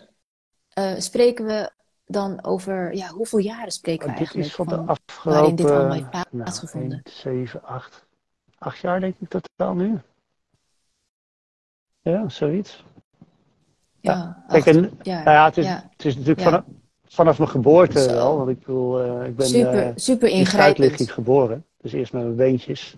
eh, 0.68 0.94
spreken 0.98 1.46
we 1.46 1.70
dan 2.06 2.44
over, 2.44 2.94
ja, 2.94 3.08
hoeveel 3.08 3.38
jaren 3.38 3.72
spreken 3.72 4.04
we 4.06 4.10
dit 4.10 4.16
eigenlijk? 4.18 4.46
is 4.48 4.54
van 4.54 4.66
de 4.66 4.76
afgelopen... 4.76 5.32
waarin 5.40 5.56
dit 5.56 5.70
allemaal 5.70 5.92
heeft 5.92 6.12
nou, 6.12 6.24
plaatsgevonden? 6.30 7.00
1, 7.04 7.12
7, 7.14 7.62
8, 7.64 8.06
8 8.58 8.78
jaar 8.78 9.00
denk 9.00 9.14
ik 9.18 9.28
totaal 9.28 9.74
nu. 9.74 9.98
Ja, 12.00 12.28
zoiets. 12.28 12.84
ja, 14.00 14.44
Kijk, 14.48 14.66
acht 14.66 14.76
en 14.76 14.98
jaar. 15.02 15.24
Nou 15.24 15.36
ja, 15.36 15.44
het 15.44 15.56
is, 15.56 15.64
Ja. 15.64 15.88
het 15.96 16.04
is 16.04 16.14
natuurlijk 16.14 16.40
Ja. 16.40 16.44
vanaf, 16.50 16.64
vanaf 17.04 17.38
mijn 17.38 17.50
geboorte 17.50 18.00
Zo. 18.00 18.06
wel. 18.14 18.36
Want 18.36 18.48
ik 18.48 18.58
bedoel, 18.58 19.00
eh, 19.00 19.26
ik 19.26 19.36
ben 19.36 19.46
super, 19.46 19.82
eh, 19.86 19.92
super 19.96 20.28
in 20.28 20.34
ingrijpend. 20.36 21.10
geboren. 21.10 21.64
Dus 21.80 21.92
eerst 21.92 22.12
met 22.12 22.22
mijn 22.22 22.36
beentjes. 22.36 22.96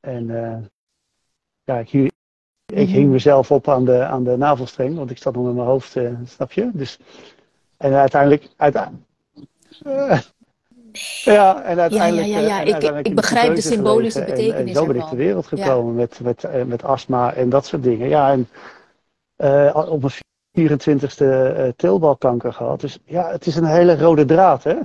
En 0.00 0.44
eh, 0.44 0.58
ja, 1.64 1.78
ik, 1.78 1.92
ik 1.92 2.10
Mhm. 2.66 2.86
hing 2.86 3.10
mezelf 3.10 3.50
op 3.50 3.68
aan 3.68 3.84
de, 3.84 4.04
aan 4.04 4.24
de 4.24 4.36
navelstreng. 4.36 4.96
Want 4.96 5.10
ik 5.10 5.18
zat 5.18 5.34
nog 5.34 5.44
met 5.44 5.54
mijn 5.54 5.66
hoofd, 5.66 5.96
snap 6.24 6.52
je? 6.52 6.70
Dus, 6.72 6.98
en 7.80 7.92
uiteindelijk... 7.94 8.48
uiteindelijk 8.56 9.04
ja, 11.24 11.62
en 11.62 11.78
uiteindelijk... 11.80 12.26
ja, 12.26 12.38
ja. 12.38 12.46
eh, 12.48 12.60
en 12.60 12.66
Ik- 12.66 12.72
uiteindelijk 12.72 12.98
ik 12.98 13.06
in 13.06 13.14
begrijp 13.14 13.54
de 13.54 13.60
symbolische 13.60 14.20
gelegen. 14.22 14.44
En- 14.44 14.50
En, 14.50 14.64
betekenis 14.64 14.76
zo 14.76 14.86
ben 14.86 14.96
ik 14.96 15.04
ter 15.08 15.16
wereld 15.16 15.48
Ja. 15.50 15.64
gekomen 15.64 15.94
met, 15.94 16.20
met, 16.22 16.44
eh, 16.44 16.62
met 16.64 16.82
astma 16.84 17.32
en 17.34 17.48
dat 17.48 17.66
soort 17.66 17.82
dingen. 17.82 18.08
Ja, 18.08 18.30
en 18.30 18.48
eh, 19.36 19.86
op 19.88 20.00
mijn 20.02 20.12
24ste 20.52 21.24
eh 21.56 21.68
teelbalkanker 21.76 22.52
gehad. 22.52 22.80
Dus 22.80 22.98
ja, 23.04 23.30
het 23.30 23.46
is 23.46 23.56
een 23.56 23.64
hele 23.64 23.98
rode 23.98 24.24
draad, 24.24 24.64
hè? 24.64 24.76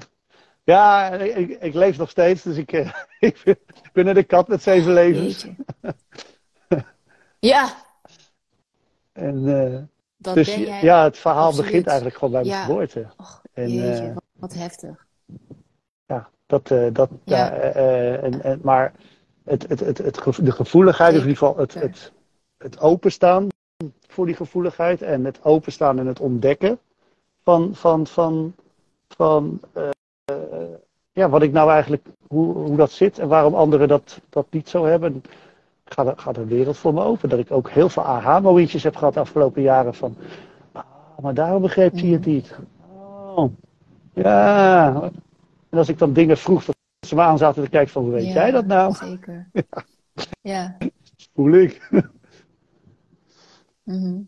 Ja, 0.63 1.09
ik, 1.11 1.49
ik 1.61 1.73
leef 1.73 1.97
nog 1.97 2.09
steeds, 2.09 2.43
dus 2.43 2.57
ik, 2.57 2.71
eh, 2.71 2.89
ik 3.19 3.41
ben- 3.43 3.57
ik 3.83 3.91
een 4.17 4.25
kat 4.25 4.47
met 4.47 4.61
zeven 4.63 4.93
levens. 4.93 5.45
Ja, 7.39 7.69
En, 9.13 9.47
eh, 9.47 9.81
dat 10.17 10.33
dus 10.35 10.55
ben 10.55 10.63
jij. 10.65 10.83
ja, 10.83 11.03
het 11.03 11.17
verhaal 11.17 11.45
absoluut. 11.45 11.65
begint 11.65 11.87
eigenlijk 11.87 12.17
gewoon 12.17 12.33
bij 12.33 12.43
mijn 12.43 12.53
Ja. 12.55 12.65
geboorte. 12.65 13.05
Och, 13.17 13.41
En, 13.53 13.71
jeetje, 13.71 14.03
eh, 14.07 14.13
wat, 14.13 14.23
wat 14.39 14.53
heftig. 14.53 15.05
ja, 16.05 16.29
dat, 16.45 16.71
eh, 16.71 16.87
dat, 16.93 17.09
Ja. 17.23 17.51
eh, 17.51 18.23
en, 18.23 18.43
en, 18.43 18.59
maar 18.63 18.93
het, 19.43 19.67
het, 19.67 19.79
het, 19.79 19.97
het, 19.97 20.15
de 20.41 20.51
gevoeligheid, 20.51 21.15
of 21.15 21.21
in 21.21 21.27
ieder 21.27 21.37
geval 21.37 21.57
het, 21.57 21.73
het, 21.73 22.11
het 22.57 22.79
openstaan 22.79 23.47
voor 24.07 24.25
die 24.25 24.35
gevoeligheid 24.35 25.01
en 25.01 25.25
het 25.25 25.43
openstaan 25.43 25.99
en 25.99 26.07
het 26.07 26.19
ontdekken 26.19 26.79
van, 27.43 27.75
van, 27.75 28.07
van, 28.07 28.55
van 29.07 29.59
ja, 31.11 31.29
wat 31.29 31.41
ik 31.41 31.51
nou 31.51 31.71
eigenlijk, 31.71 32.05
hoe, 32.27 32.53
hoe 32.53 32.77
dat 32.77 32.91
zit 32.91 33.19
en 33.19 33.27
waarom 33.27 33.55
anderen 33.55 33.87
dat, 33.87 34.19
dat 34.29 34.45
niet 34.49 34.69
zo 34.69 34.85
hebben. 34.85 35.23
Gaat 35.85 36.07
er, 36.07 36.13
gaat 36.17 36.37
een 36.37 36.47
wereld 36.47 36.77
voor 36.77 36.93
me 36.93 37.03
open. 37.03 37.29
Dat 37.29 37.39
ik 37.39 37.51
ook 37.51 37.69
heel 37.69 37.89
veel 37.89 38.05
aha-momentjes 38.05 38.83
heb 38.83 38.95
gehad 38.95 39.13
de 39.13 39.19
afgelopen 39.19 39.61
jaren 39.61 39.93
van, 39.93 40.17
ah, 40.71 40.83
maar 41.21 41.33
daarom 41.33 41.61
begreep 41.61 41.93
hij 41.93 42.09
het 42.09 42.25
niet. 42.25 42.55
Oh, 43.35 43.51
ja. 44.13 44.93
En 45.69 45.77
als 45.77 45.89
ik 45.89 45.97
dan 45.97 46.13
dingen 46.13 46.37
vroeg, 46.37 46.65
dat 46.65 46.75
ze 47.07 47.15
me 47.15 47.21
aan 47.21 47.37
zaten 47.37 47.63
te 47.63 47.69
kijken 47.69 47.91
van, 47.91 48.03
hoe 48.03 48.11
weet 48.11 48.25
Ja, 48.25 48.33
jij 48.33 48.51
dat 48.51 48.65
nou? 48.65 48.93
Zeker. 48.93 49.49
Ja. 50.41 50.77
Voel 51.33 51.53
ik. 51.53 51.89
mhm. 53.83 54.21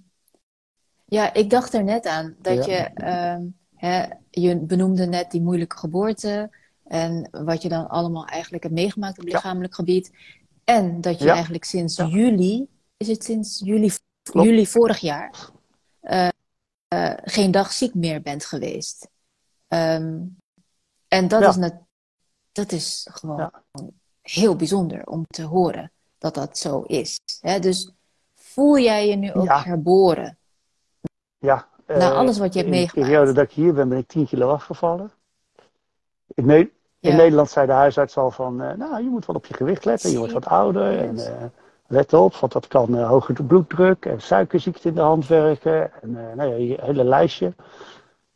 Ja, 1.06 1.34
ik 1.34 1.50
dacht 1.50 1.74
er 1.74 1.84
net 1.84 2.06
aan 2.06 2.36
dat 2.42 2.66
Ja. 2.66 2.74
je, 2.74 2.78
ehm, 2.94 3.42
hè, 3.76 4.06
je 4.30 4.60
benoemde 4.60 5.06
net 5.06 5.32
die 5.32 5.42
moeilijke 5.42 5.78
geboorte 5.78 6.50
en 6.84 7.30
wat 7.32 7.62
je 7.62 7.70
dan 7.70 7.88
allemaal 7.88 8.26
eigenlijk 8.26 8.64
hebt 8.64 8.76
meegemaakt 8.76 9.20
op 9.20 9.28
Ja. 9.28 9.34
lichamelijk 9.34 9.76
gebied. 9.76 10.12
En 10.68 11.02
dat 11.02 11.20
je 11.20 11.26
Ja. 11.26 11.34
eigenlijk 11.34 11.64
sinds 11.64 11.96
Ja. 11.96 12.06
juli, 12.06 12.68
is 12.98 13.08
het 13.08 13.24
sinds 13.24 13.60
juli, 13.64 13.92
Klopt. 14.24 14.48
juli 14.48 14.68
vorig 14.68 14.98
jaar, 15.00 15.50
eh, 16.00 16.28
eh, 16.88 17.14
geen 17.24 17.52
dag 17.52 17.72
ziek 17.72 17.94
meer 17.94 18.22
bent 18.22 18.46
geweest. 18.46 19.10
Ehm, 19.68 20.22
en 21.08 21.28
dat 21.28 21.42
Ja. 21.42 21.50
is, 21.50 21.56
net, 21.56 21.76
dat 22.52 22.72
is 22.72 23.08
gewoon 23.12 23.52
heel 24.22 24.56
bijzonder 24.56 25.06
om 25.06 25.26
te 25.28 25.44
horen 25.44 25.92
dat 26.18 26.34
dat 26.34 26.58
zo 26.58 26.82
is. 26.82 27.20
Hè? 27.42 27.60
Dus 27.60 27.92
voel 28.36 28.78
jij 28.80 29.08
je 29.08 29.16
nu 29.16 29.34
ook 29.34 29.46
Ja. 29.46 29.64
herboren? 29.64 30.38
Ja. 31.38 31.68
Na 31.88 31.96
eh, 31.96 32.12
alles 32.18 32.38
wat 32.38 32.54
je 32.54 32.60
hebt 32.60 32.72
in 32.72 32.78
meegemaakt. 32.80 32.96
de 32.96 33.02
periode 33.14 33.34
dat 33.34 33.44
ik 33.44 33.52
hier 33.52 33.74
ben, 33.74 33.90
ben 33.90 33.98
ik 33.98 34.08
10 34.08 34.28
kilo 34.28 34.50
afgevallen. 34.50 35.12
In, 36.36 36.46
Ne- 36.46 36.72
in. 37.00 37.16
Nederland 37.16 37.50
zei 37.50 37.66
de 37.66 37.72
huisarts 37.72 38.18
al 38.18 38.32
van, 38.32 38.62
eh, 38.62 38.78
nou, 38.78 39.04
je 39.04 39.10
moet 39.10 39.26
wel 39.26 39.36
op 39.36 39.46
je 39.46 39.54
gewicht 39.54 39.86
letten. 39.86 40.12
Je 40.12 40.18
wordt 40.18 40.34
wat 40.34 40.46
ouder 40.46 41.00
en 41.00 41.18
eh, 41.18 41.44
let 41.88 42.14
op, 42.14 42.36
want 42.36 42.52
dat 42.52 42.68
kan 42.68 42.98
eh 42.98 43.08
hoge 43.08 43.34
bloeddruk 43.34 44.06
en 44.06 44.22
suikerziekte 44.22 44.88
in 44.88 44.94
de 44.94 45.02
hand 45.02 45.28
werken. 45.28 46.02
En 46.02 46.12
nou 46.12 46.50
ja, 46.50 46.56
je 46.56 46.78
hele 46.82 47.04
lijstje. 47.04 47.54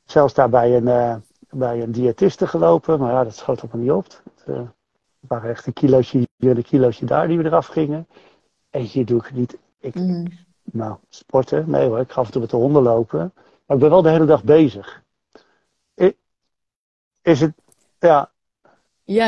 Zelfs 0.06 0.34
daar 0.34 0.50
bij 0.50 0.76
een, 0.76 0.88
eh, 0.88 1.16
bij 1.50 1.82
een 1.82 1.92
diëtiste 1.92 2.48
gelopen, 2.48 3.00
maar 3.00 3.12
ja, 3.12 3.24
dat 3.24 3.36
schoot 3.36 3.62
allemaal 3.62 3.82
niet 3.82 3.92
op. 3.92 4.22
Het 4.46 5.30
waren 5.30 5.50
echt 5.50 5.68
een 5.68 5.74
kilootje 5.74 6.28
hier, 6.38 6.58
een 6.58 6.64
kilootje 6.64 7.06
daar 7.06 7.28
die 7.28 7.38
we 7.38 7.46
eraf 7.46 7.68
gingen. 7.68 8.08
En 8.70 8.82
hier 8.82 9.06
doe 9.06 9.20
ik 9.20 9.32
niet, 9.34 9.58
ik, 9.80 9.96
Mhm. 9.96 10.28
nou, 10.64 10.96
sporten, 11.10 11.70
nee 11.70 11.88
hoor, 11.88 12.00
ik 12.00 12.12
ga 12.12 12.20
af 12.20 12.26
en 12.26 12.32
toe 12.32 12.42
met 12.42 12.50
de 12.50 12.56
honden 12.58 12.82
lopen. 12.82 13.34
Maar 13.66 13.78
ik 13.78 13.84
ben 13.84 13.90
wel 13.90 14.02
de 14.02 14.10
hele 14.10 14.26
dag 14.26 14.44
bezig. 14.44 15.02
Is 17.22 17.42
het, 17.42 17.54
ja, 18.00 18.30
Ja, 19.14 19.28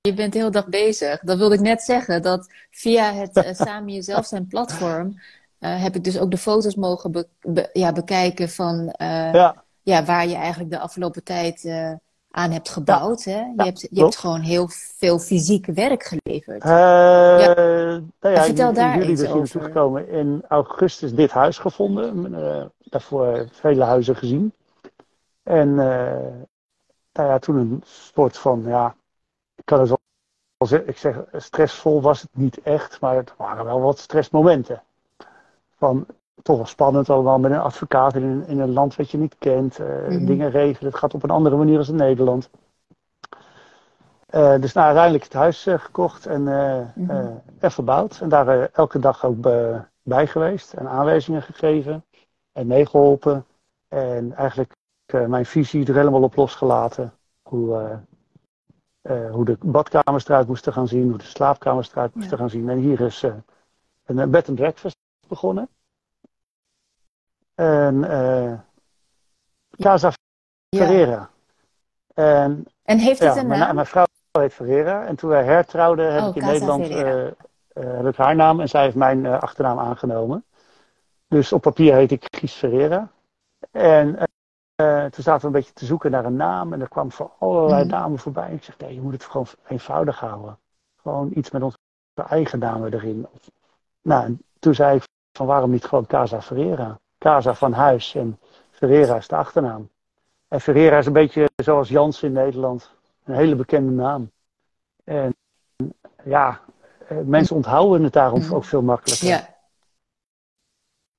je- 0.00 0.14
bent 0.14 0.32
de 0.32 0.38
hele 0.38 0.50
dag 0.50 0.66
bezig. 0.68 1.20
Dat 1.20 1.38
wilde 1.38 1.54
ik 1.54 1.60
net 1.60 1.82
zeggen, 1.82 2.22
dat 2.22 2.48
via 2.70 3.12
het 3.12 3.36
eh, 3.36 3.54
Samen 3.54 3.92
Jezelf 3.92 4.26
zijn 4.26 4.46
platform 4.46 5.20
eh, 5.58 5.82
heb 5.82 5.94
ik 5.94 6.04
dus 6.04 6.18
ook 6.18 6.30
de 6.30 6.36
foto's 6.38 6.74
mogen 6.74 7.12
be- 7.12 7.28
be- 7.40 7.70
ja, 7.72 7.92
bekijken 7.92 8.48
van 8.48 8.88
eh, 8.90 9.32
ja, 9.32 9.64
ja, 9.82 10.04
waar 10.04 10.26
je 10.28 10.34
eigenlijk 10.34 10.70
de 10.70 10.78
afgelopen 10.78 11.24
tijd 11.24 11.64
aan 12.30 12.50
hebt 12.50 12.68
gebouwd. 12.68 13.24
Hè? 13.24 13.38
Je, 13.56 13.62
hebt, 13.62 13.86
je 13.90 14.00
hebt 14.00 14.16
gewoon 14.16 14.40
heel 14.40 14.68
veel 14.70 15.18
fysiek 15.18 15.66
werk 15.66 16.02
geleverd. 16.02 16.62
Eh, 16.62 16.70
nou 18.20 18.34
ja, 18.34 18.42
vertel 18.44 18.68
in, 18.68 18.74
daar 18.74 18.92
in 18.94 18.98
juli 19.00 19.12
iets 19.12 19.20
dus 19.20 19.30
over. 19.30 19.62
gekomen. 19.62 20.08
In 20.08 20.42
augustus 20.48 21.14
dit 21.14 21.30
huis 21.30 21.58
gevonden. 21.58 22.32
daarvoor 22.78 23.48
vele 23.52 23.84
huizen 23.84 24.16
gezien. 24.16 24.52
En 25.42 25.78
nou 27.12 27.28
ja, 27.28 27.38
toen 27.38 27.56
een 27.56 27.82
soort 27.84 28.38
van, 28.38 28.62
ja, 28.66 28.94
ik 29.54 29.64
kan 29.64 29.80
het 29.80 29.88
wel 29.88 29.98
zeggen, 30.68 30.88
ik 30.88 30.98
zeg, 30.98 31.16
stressvol 31.32 32.02
was 32.02 32.20
het 32.20 32.30
niet 32.36 32.62
echt, 32.62 33.00
maar 33.00 33.16
het 33.16 33.34
waren 33.36 33.64
wel 33.64 33.80
wat 33.80 33.98
stressmomenten. 33.98 34.82
Van, 35.76 36.06
toch 36.42 36.56
wel 36.56 36.66
spannend 36.66 37.10
allemaal 37.10 37.38
met 37.38 37.50
een 37.50 37.58
advocaat 37.58 38.14
in 38.14 38.22
een, 38.22 38.46
in 38.46 38.60
een 38.60 38.72
land 38.72 38.96
wat 38.96 39.10
je 39.10 39.18
niet 39.18 39.36
kent. 39.38 39.78
Mhm. 39.78 40.24
Dingen 40.24 40.50
regelen, 40.50 40.90
het 40.90 41.00
gaat 41.00 41.14
op 41.14 41.22
een 41.22 41.30
andere 41.30 41.56
manier 41.56 41.78
als 41.78 41.88
in 41.88 41.96
Nederland. 41.96 42.50
Eh, 44.32 44.60
dus 44.60 44.72
nou, 44.72 44.86
uiteindelijk 44.86 45.24
het 45.24 45.32
huis 45.32 45.66
eh, 45.66 45.78
gekocht 45.78 46.26
en, 46.26 46.48
eh, 46.48 46.78
en 47.58 47.70
verbouwd. 47.70 48.20
En 48.20 48.28
daar 48.28 48.70
elke 48.72 48.98
dag 48.98 49.24
ook 49.24 49.40
bij 50.02 50.26
geweest 50.26 50.72
en 50.72 50.88
aanwijzingen 50.88 51.42
gegeven 51.42 52.04
en 52.52 52.66
meegeholpen. 52.66 53.44
En 53.88 54.32
eigenlijk 54.32 54.72
mijn 55.12 55.46
visie 55.46 55.86
er 55.86 55.94
helemaal 55.94 56.22
op 56.22 56.36
losgelaten. 56.36 57.12
Hoe, 57.42 57.78
eh, 57.78 57.98
eh, 59.24 59.30
hoe 59.30 59.44
de 59.44 59.56
badkamers 59.60 60.28
eruit 60.28 60.46
moesten 60.46 60.72
gaan 60.72 60.88
zien, 60.88 61.08
hoe 61.08 61.18
de 61.18 61.24
slaapkamers 61.24 61.90
eruit 61.90 62.14
moesten 62.14 62.38
gaan 62.38 62.50
zien. 62.50 62.68
En 62.68 62.78
hier 62.78 63.00
is 63.00 63.22
eh, 63.22 63.34
een 64.04 64.18
eh, 64.18 64.26
bed 64.26 64.48
and 64.48 64.56
breakfast 64.58 64.96
begonnen. 65.28 65.68
En 67.54 68.04
eh, 68.04 68.52
Casa 69.78 70.10
Ja. 70.68 70.84
Ferreira. 70.84 71.30
En 72.14 72.64
En 72.82 72.98
heeft 72.98 73.18
het 73.18 73.34
ja, 73.34 73.40
een 73.40 73.46
mijn, 73.46 73.60
naam? 73.60 73.74
mijn 73.74 73.86
vrouw 73.86 74.04
heet 74.38 74.52
Ferreira. 74.52 75.06
En 75.06 75.16
toen 75.16 75.30
wij 75.30 75.44
hertrouwden, 75.44 76.12
heb 76.12 76.22
Oh, 76.22 76.28
ik 76.28 76.34
in 76.34 76.40
Casa 76.40 76.52
Nederland 76.52 76.88
eh, 76.88 77.26
eh, 77.26 77.32
heb 77.72 78.06
ik 78.06 78.16
haar 78.16 78.36
naam 78.36 78.60
en 78.60 78.68
zij 78.68 78.82
heeft 78.82 78.96
mijn 78.96 79.26
eh, 79.26 79.40
achternaam 79.40 79.78
aangenomen. 79.78 80.44
Dus 81.28 81.52
op 81.52 81.62
papier 81.62 81.94
heet 81.94 82.10
ik 82.10 82.26
Gies 82.30 82.52
Ferreira. 82.54 83.10
En 83.70 84.16
eh, 84.82 85.04
eh, 85.04 85.10
toen 85.12 85.24
zaten 85.24 85.40
we 85.40 85.46
een 85.46 85.52
beetje 85.52 85.72
te 85.72 85.84
zoeken 85.84 86.10
naar 86.10 86.24
een 86.24 86.36
naam. 86.36 86.72
En 86.72 86.80
er 86.80 86.88
kwam 86.88 87.10
van 87.12 87.30
allerlei 87.38 87.84
Mhm. 87.84 87.90
namen 87.92 88.18
voorbij. 88.18 88.48
En 88.48 88.54
ik 88.54 88.62
zeg, 88.64 88.78
nee, 88.78 88.94
je 88.94 89.00
moet 89.00 89.12
het 89.12 89.24
gewoon 89.24 89.46
eenvoudig 89.68 90.20
houden. 90.20 90.58
Gewoon 91.02 91.30
iets 91.34 91.50
met 91.50 91.62
onze 91.62 91.76
eigen 92.14 92.58
namen 92.58 92.92
erin. 92.92 93.26
Nou, 94.02 94.24
en 94.24 94.42
toen 94.58 94.74
zei 94.74 94.96
ik 94.96 95.02
van 95.36 95.46
waarom 95.46 95.70
niet 95.70 95.84
gewoon 95.84 96.06
Casa 96.06 96.40
Ferreira? 96.42 96.98
Casa 97.18 97.54
van 97.54 97.72
huis 97.72 98.14
en 98.14 98.40
Ferreira 98.70 99.16
is 99.16 99.28
de 99.28 99.36
achternaam. 99.36 99.90
En 100.48 100.60
Ferreira 100.60 100.98
is 100.98 101.06
een 101.06 101.12
beetje 101.12 101.50
zoals 101.56 101.88
Jans 101.88 102.22
in 102.22 102.32
Nederland. 102.32 102.90
Een 103.24 103.34
hele 103.34 103.54
bekende 103.56 103.92
naam. 103.92 104.30
En 105.04 105.34
ja, 106.24 106.60
eh, 107.08 107.16
mensen 107.24 107.56
onthouden 107.56 108.02
het 108.04 108.12
daarom 108.12 108.40
Mhm. 108.40 108.54
ook 108.54 108.64
veel 108.64 108.82
makkelijker. 108.82 109.28
Ja. 109.28 109.48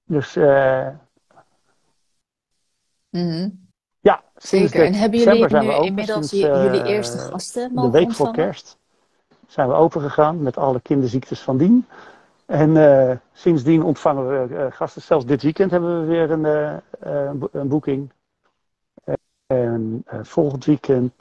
Dus 0.05 0.35
Mhm. 3.13 3.49
ja, 3.99 4.23
sinds 4.35 4.71
Zeker. 4.71 4.79
de- 4.79 4.85
En 4.85 4.99
hebben 4.99 5.19
jullie 5.19 5.47
nu 5.47 5.71
open, 5.71 5.85
inmiddels 5.85 6.29
sinds, 6.29 6.45
je- 6.45 6.51
eh, 6.51 6.63
jullie 6.63 6.83
eerste 6.83 7.17
gasten 7.17 7.67
De 7.67 7.73
mogen 7.73 7.91
week 7.91 8.05
ontvangen? 8.05 8.33
voor 8.35 8.43
kerst 8.43 8.77
zijn 9.47 9.67
we 9.67 9.73
open 9.73 10.01
gegaan 10.01 10.41
met 10.41 10.57
alle 10.57 10.81
kinderziektes 10.81 11.41
van 11.41 11.57
dien. 11.57 11.85
En 12.45 12.77
eh, 12.77 13.17
sindsdien 13.33 13.83
ontvangen 13.83 14.27
we 14.49 14.55
eh, 14.55 14.71
gasten. 14.71 15.01
Zelfs 15.01 15.25
dit 15.25 15.41
weekend 15.41 15.71
hebben 15.71 15.99
we 15.99 16.05
weer 16.05 16.31
een, 16.31 16.43
een 16.99 17.39
bo- 17.39 17.49
een 17.51 17.67
boeking. 17.67 18.11
En 19.45 20.03
volgend 20.21 20.65
weekend 20.65 21.13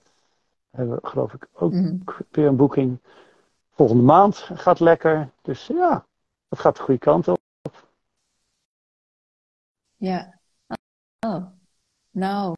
hebben 0.71 0.95
we 1.03 1.09
geloof 1.09 1.33
ik 1.33 1.49
ook 1.53 1.73
Mhm. 1.73 1.97
weer 2.31 2.47
een 2.47 2.57
boeking. 2.57 2.99
Volgende 3.75 4.03
maand 4.03 4.37
gaat 4.37 4.81
lekker. 4.81 5.29
Dus 5.43 5.67
ja, 5.67 6.07
het 6.49 6.59
gaat 6.59 6.77
de 6.77 6.83
goede 6.83 7.01
kant 7.01 7.29
op. 7.29 7.41
Ja. 9.97 10.39
Oh. 11.27 11.45
Nou. 12.13 12.55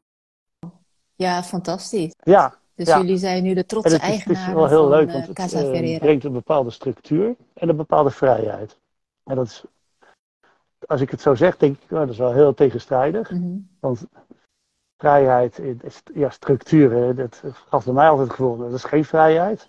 Ja, 1.15 1.43
fantastisch. 1.43 2.13
Ja, 2.23 2.59
Dus 2.75 2.89
Ja. 2.89 2.99
jullie 2.99 3.17
zijn 3.17 3.43
nu 3.43 3.55
de 3.55 3.67
trotse 3.67 3.95
is, 3.95 4.25
het 4.25 4.31
is 4.31 4.47
wel 4.47 4.67
heel 4.67 4.81
van 4.81 4.89
leuk, 4.89 5.07
eh, 5.07 5.13
want 5.13 5.27
het 5.27 5.53
eh, 5.53 5.99
brengt 5.99 6.25
een 6.25 6.33
bepaalde 6.33 6.71
structuur 6.71 7.37
en 7.55 7.69
een 7.69 7.77
bepaalde 7.77 8.11
vrijheid. 8.11 8.79
En 9.25 9.37
dat 9.37 9.47
is, 9.47 9.65
als 10.87 11.01
ik 11.01 11.11
het 11.11 11.21
zo 11.21 11.35
zeg, 11.35 11.57
denk 11.57 11.77
ik, 11.77 11.91
oh, 11.91 11.99
dat 11.99 12.09
is 12.09 12.19
wel 12.19 12.33
heel 12.33 12.55
tegenstrijdig. 12.55 13.31
Mhm. 13.31 13.59
Want 13.81 14.07
vrijheid, 14.97 15.61
ja, 16.15 16.31
structuur, 16.31 16.91
hè, 16.93 17.15
dat 17.15 17.43
gaf 17.69 17.85
bij 17.85 17.95
mij 17.95 18.09
altijd 18.09 18.29
het 18.29 18.37
gevoel, 18.37 18.57
dat 18.57 18.73
is 18.73 18.85
geen 18.85 19.05
vrijheid. 19.05 19.69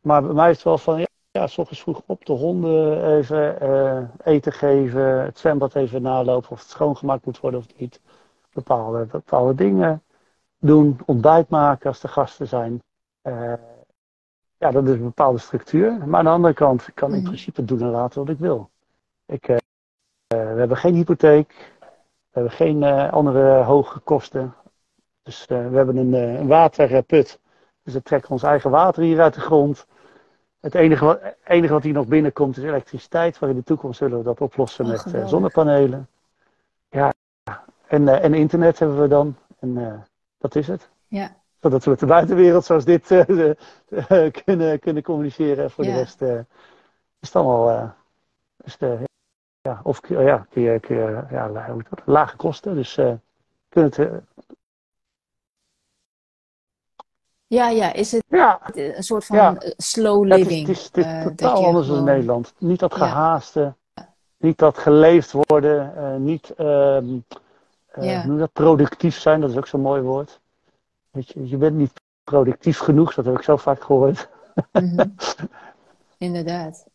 Maar 0.00 0.22
bij 0.22 0.34
mij 0.34 0.50
is 0.50 0.56
het 0.56 0.64
wel 0.64 0.78
van, 0.78 0.98
ja, 1.00 1.06
ja 1.30 1.46
s 1.46 1.58
ochtends 1.58 1.82
vroeg 1.82 2.02
op 2.06 2.24
de 2.24 2.32
honden 2.32 3.16
even 3.16 3.60
eh, 3.60 4.02
eten 4.24 4.52
geven, 4.52 5.24
het 5.24 5.38
zwembad 5.38 5.74
even 5.74 6.02
nalopen 6.02 6.50
of 6.50 6.58
het 6.58 6.68
schoongemaakt 6.68 7.24
moet 7.24 7.40
worden 7.40 7.60
of 7.60 7.66
niet. 7.76 8.00
Bepaalde, 8.52 9.04
bepaalde 9.06 9.54
dingen 9.54 10.02
doen, 10.58 10.98
ontbijt 11.06 11.48
maken 11.48 11.88
als 11.88 12.02
er 12.02 12.08
gasten 12.08 12.46
zijn. 12.48 12.82
Eh, 13.22 13.52
ja, 14.56 14.70
dat 14.70 14.84
is 14.84 14.90
een 14.90 15.02
bepaalde 15.02 15.38
structuur. 15.38 16.06
Maar 16.06 16.18
aan 16.18 16.24
de 16.24 16.30
andere 16.30 16.54
kant, 16.54 16.86
ik 16.88 16.94
kan 16.94 17.10
in 17.12 17.16
Mhm. 17.18 17.26
principe 17.26 17.64
doen 17.64 17.80
en 17.80 17.90
laten 17.90 18.20
wat 18.20 18.28
ik 18.34 18.38
wil. 18.38 18.70
Ik, 19.26 19.48
eh, 19.48 19.56
eh, 19.56 20.52
we 20.52 20.58
hebben 20.58 20.76
geen 20.76 20.94
hypotheek, 20.94 21.72
we 21.80 21.86
hebben 22.30 22.52
geen 22.52 22.82
andere 23.10 23.62
hoge 23.62 23.98
kosten. 23.98 24.54
Dus 25.22 25.46
we 25.46 25.54
hebben 25.54 25.96
een, 25.96 26.12
een 26.12 26.46
waterput. 26.46 27.38
Dus 27.82 27.94
we 27.94 28.02
trekken 28.02 28.30
ons 28.30 28.42
eigen 28.42 28.70
water 28.70 29.02
hier 29.02 29.20
uit 29.20 29.34
de 29.34 29.40
grond. 29.40 29.86
Het 30.60 30.74
enige 30.74 31.04
wat, 31.04 31.20
enige 31.44 31.72
wat 31.72 31.82
hier 31.82 31.92
nog 31.92 32.06
binnenkomt 32.06 32.56
is 32.56 32.64
elektriciteit. 32.64 33.40
Maar 33.40 33.50
in 33.50 33.56
de 33.56 33.62
toekomst 33.62 33.98
zullen 33.98 34.18
we 34.18 34.24
dat 34.24 34.40
oplossen 34.40 34.84
Oh, 34.84 34.90
met 34.90 35.28
zonnepanelen. 35.28 36.08
Ja, 36.88 37.12
en, 37.88 38.08
eh, 38.08 38.24
en 38.24 38.34
internet 38.34 38.78
hebben 38.78 39.00
we 39.00 39.08
dan. 39.08 39.36
En 39.58 39.86
eh, 39.86 40.00
dat 40.38 40.54
is 40.54 40.66
het. 40.66 40.88
Ja. 41.06 41.36
Zodat 41.60 41.84
we 41.84 41.90
met 41.90 41.98
de 42.00 42.06
buitenwereld 42.06 42.64
zoals 42.64 42.84
dit 42.84 43.10
eh, 43.10 44.30
kunnen, 44.44 44.78
kunnen 44.78 45.02
communiceren. 45.02 45.64
En 45.64 45.70
voor 45.70 45.84
Ja. 45.84 45.90
de 45.92 45.98
rest 45.98 46.22
is 46.22 47.28
het 47.28 47.36
allemaal 47.36 47.94
is 48.64 48.76
de, 48.76 48.98
ja, 49.60 49.80
of 49.82 50.08
ja, 50.08 50.46
kun 50.50 50.62
je, 50.62 50.80
kun 50.80 50.96
je, 50.96 51.24
ja, 51.30 51.70
hoe 51.70 51.82
dat? 51.90 52.00
lage 52.04 52.36
kosten. 52.36 52.74
Dus 52.74 52.96
eh 52.96 53.12
kun 53.68 53.82
het, 53.82 53.98
Ja, 57.46 57.68
ja. 57.68 57.92
Is 57.92 58.12
het 58.12 58.24
ja, 58.28 58.60
een 58.72 59.02
soort 59.02 59.24
van 59.26 59.36
Ja. 59.36 59.56
slow 59.76 60.22
het 60.30 60.38
living? 60.38 60.66
het 60.66 60.76
is, 60.76 60.84
het 60.84 60.96
is 60.96 61.04
dat 61.04 61.22
totaal 61.22 61.64
anders 61.66 61.86
dan 61.86 61.96
in 61.96 62.04
Nederland. 62.04 62.54
Niet 62.58 62.78
dat 62.80 62.94
Ja. 62.96 62.98
gehaaste, 62.98 63.74
niet 64.36 64.58
dat 64.58 64.78
geleefd 64.78 65.32
worden, 65.32 66.24
niet 66.24 66.50
ehm, 66.50 66.66
eh, 66.68 67.38
Ja. 68.04 68.24
noem 68.26 68.34
je 68.34 68.40
dat, 68.40 68.52
productief 68.52 69.18
zijn, 69.18 69.40
dat 69.40 69.50
is 69.50 69.56
ook 69.56 69.66
zo'n 69.66 69.80
mooi 69.80 70.02
woord. 70.02 70.40
Weet 71.10 71.28
je, 71.28 71.48
je 71.48 71.56
bent 71.56 71.76
niet 71.76 71.92
productief 72.24 72.78
genoeg, 72.78 73.14
dat 73.14 73.24
heb 73.24 73.36
ik 73.36 73.42
zo 73.42 73.56
vaak 73.56 73.82
gehoord. 73.82 74.28
Mhm. 74.72 75.08
Inderdaad. 76.18 76.86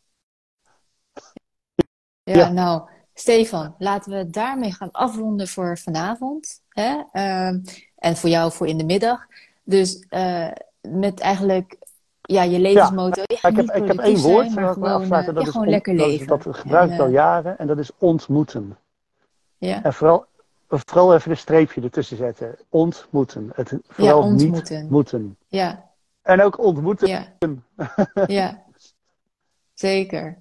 Ja, 2.24 2.34
Ja. 2.36 2.52
nou, 2.52 2.82
Stefan, 3.13 3.76
laten 3.78 4.12
we 4.18 4.30
daarmee 4.30 4.72
gaan 4.72 4.92
afronden 4.92 5.48
voor 5.48 5.78
vanavond. 5.78 6.62
Hè? 6.70 7.02
Ehm, 7.12 7.60
en 7.98 8.16
voor 8.18 8.30
jou 8.30 8.52
voor 8.52 8.68
in 8.68 8.78
de 8.78 8.86
middag. 8.86 9.26
Dus 9.63 10.06
eh, 10.10 10.52
met 10.82 11.20
eigenlijk 11.20 11.78
ja, 12.22 12.44
je 12.44 12.60
levensmotto. 12.60 13.22
Ja, 13.26 13.50
ik 13.50 13.56
heb, 13.56 13.72
ik 13.72 13.88
heb 13.88 13.98
één 14.00 14.20
woord 14.22 14.52
zijn, 14.52 14.66
maar 14.66 14.74
gewoon, 14.74 14.92
afsluiten, 14.92 15.30
eh, 15.30 15.36
dat 15.36 15.44
ja, 15.44 15.48
is 15.48 15.50
gewoon 15.52 15.66
on- 15.68 15.74
lekker 15.74 15.98
dat, 15.98 16.08
leven. 16.08 16.28
dat 16.28 16.46
gebruik 16.50 16.92
ik 16.92 17.00
al 17.00 17.06
eh, 17.06 17.12
jaren 17.12 17.58
en 17.58 17.68
dat 17.68 17.78
is 17.78 17.92
ontmoeten. 17.98 18.78
ja, 19.58 19.84
En 19.84 19.94
vooral, 19.94 20.26
vooral 20.79 21.13
even 21.15 21.31
een 21.31 21.38
streepje 21.38 21.81
ertussen 21.81 22.17
zetten. 22.17 22.55
Ontmoeten. 22.69 23.49
Het, 23.55 23.69
ja, 23.69 23.77
vooral 23.88 24.31
niet 24.31 24.41
ontmoeten. 24.43 24.88
moeten. 24.89 25.38
Ja, 25.47 25.89
En 26.21 26.41
ook 26.41 26.59
ontmoeten. 26.59 27.07
ja, 27.07 27.27
ja, 28.27 28.63
zeker. 29.73 30.38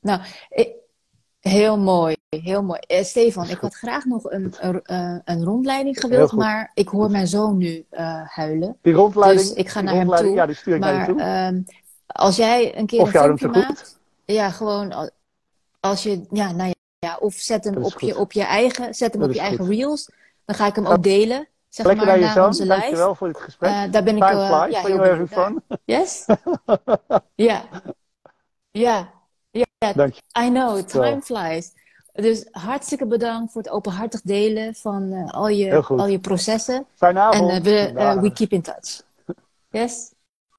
Nou, 0.00 0.20
ik- 0.48 0.74
heel 1.40 1.78
mooi, 1.78 2.16
heel 2.28 2.62
mooi. 2.62 2.78
Eh, 2.86 3.04
Stefan, 3.04 3.48
ik 3.48 3.58
had 3.58 3.74
graag 3.74 4.04
nog 4.04 4.30
een, 4.30 4.54
een, 4.60 4.82
eh, 4.82 5.16
een 5.24 5.44
rondleiding 5.44 6.00
gewild, 6.00 6.32
maar 6.32 6.70
ik 6.74 6.88
hoor 6.88 7.10
mijn 7.10 7.26
zoon 7.26 7.56
nu 7.56 7.84
eh, 7.90 8.22
huilen. 8.28 8.76
Die 8.82 8.92
rondleiding, 8.94 9.48
Dus 9.48 9.56
ik 9.56 9.68
ga 9.68 9.80
naar 9.80 9.94
hem 9.94 10.08
toe. 10.08 10.28
Ja, 10.34 10.46
die 10.46 10.54
stuur 10.54 10.74
ik 10.74 10.80
naar 10.80 10.92
je 10.92 10.98
Maar 10.98 11.06
toe. 11.06 11.20
ehm, 11.20 11.62
als 12.06 12.36
jij 12.36 12.78
een 12.78 12.86
keer 12.86 13.00
Of 13.00 13.14
een 13.14 13.20
filmpje 13.20 13.48
maakt, 13.48 13.98
ja, 14.24 14.50
gewoon 14.50 14.92
al- 14.92 15.10
als 15.80 16.02
je, 16.02 16.26
ja, 16.30 16.52
nou 16.52 16.68
ja, 16.68 16.74
ja, 17.06 17.16
of 17.20 17.34
zet 17.34 17.64
hem 17.64 17.84
op 17.84 18.00
je, 18.00 18.18
op 18.18 18.32
je 18.32 18.42
eigen, 18.42 18.94
zet 18.94 19.12
hem 19.12 19.22
op 19.22 19.32
je 19.32 19.40
eigen 19.40 19.66
reels. 19.66 20.10
Dan 20.44 20.56
ga 20.56 20.66
ik 20.66 20.74
hem 20.74 20.86
ook 20.86 21.02
delen, 21.02 21.48
zeg 21.68 21.86
Lekker 21.86 22.06
maar, 22.06 22.18
bij 22.18 22.32
je 22.34 22.44
onze 22.44 22.62
live. 22.62 22.80
Dankjewel 22.80 23.14
voor 23.14 23.26
dit 23.26 23.40
gesprek. 23.40 23.70
Eh, 23.70 23.82
daar 23.90 24.02
ben 24.02 24.16
ik 24.16 24.22
Time 24.22 24.40
eh, 24.40 24.62
flies 24.62 24.74
ja, 24.74 24.86
heel 24.86 24.96
naar. 24.96 25.26
fun. 25.26 25.62
Yes? 25.84 26.26
Ja. 27.34 27.62
Ja. 28.70 29.10
Ja, 29.50 29.92
Dank 29.94 30.14
je. 30.14 30.22
I 30.44 30.48
know, 30.48 30.80
time 30.82 31.20
flies. 31.22 31.72
Dus 32.12 32.46
hartstikke 32.50 33.06
bedankt 33.06 33.52
voor 33.52 33.62
het 33.62 33.70
openhartig 33.70 34.20
delen 34.20 34.74
van 34.74 35.12
eh, 35.12 35.32
al, 35.32 35.48
je, 35.48 35.82
al 35.82 36.06
je 36.06 36.18
processen. 36.18 36.86
Fijne 36.94 37.18
En 37.20 37.24
avond. 37.24 37.62
we, 37.62 38.18
we 38.20 38.32
keep 38.32 38.50
in 38.50 38.62
touch. 38.62 39.02
Yes? 39.70 40.12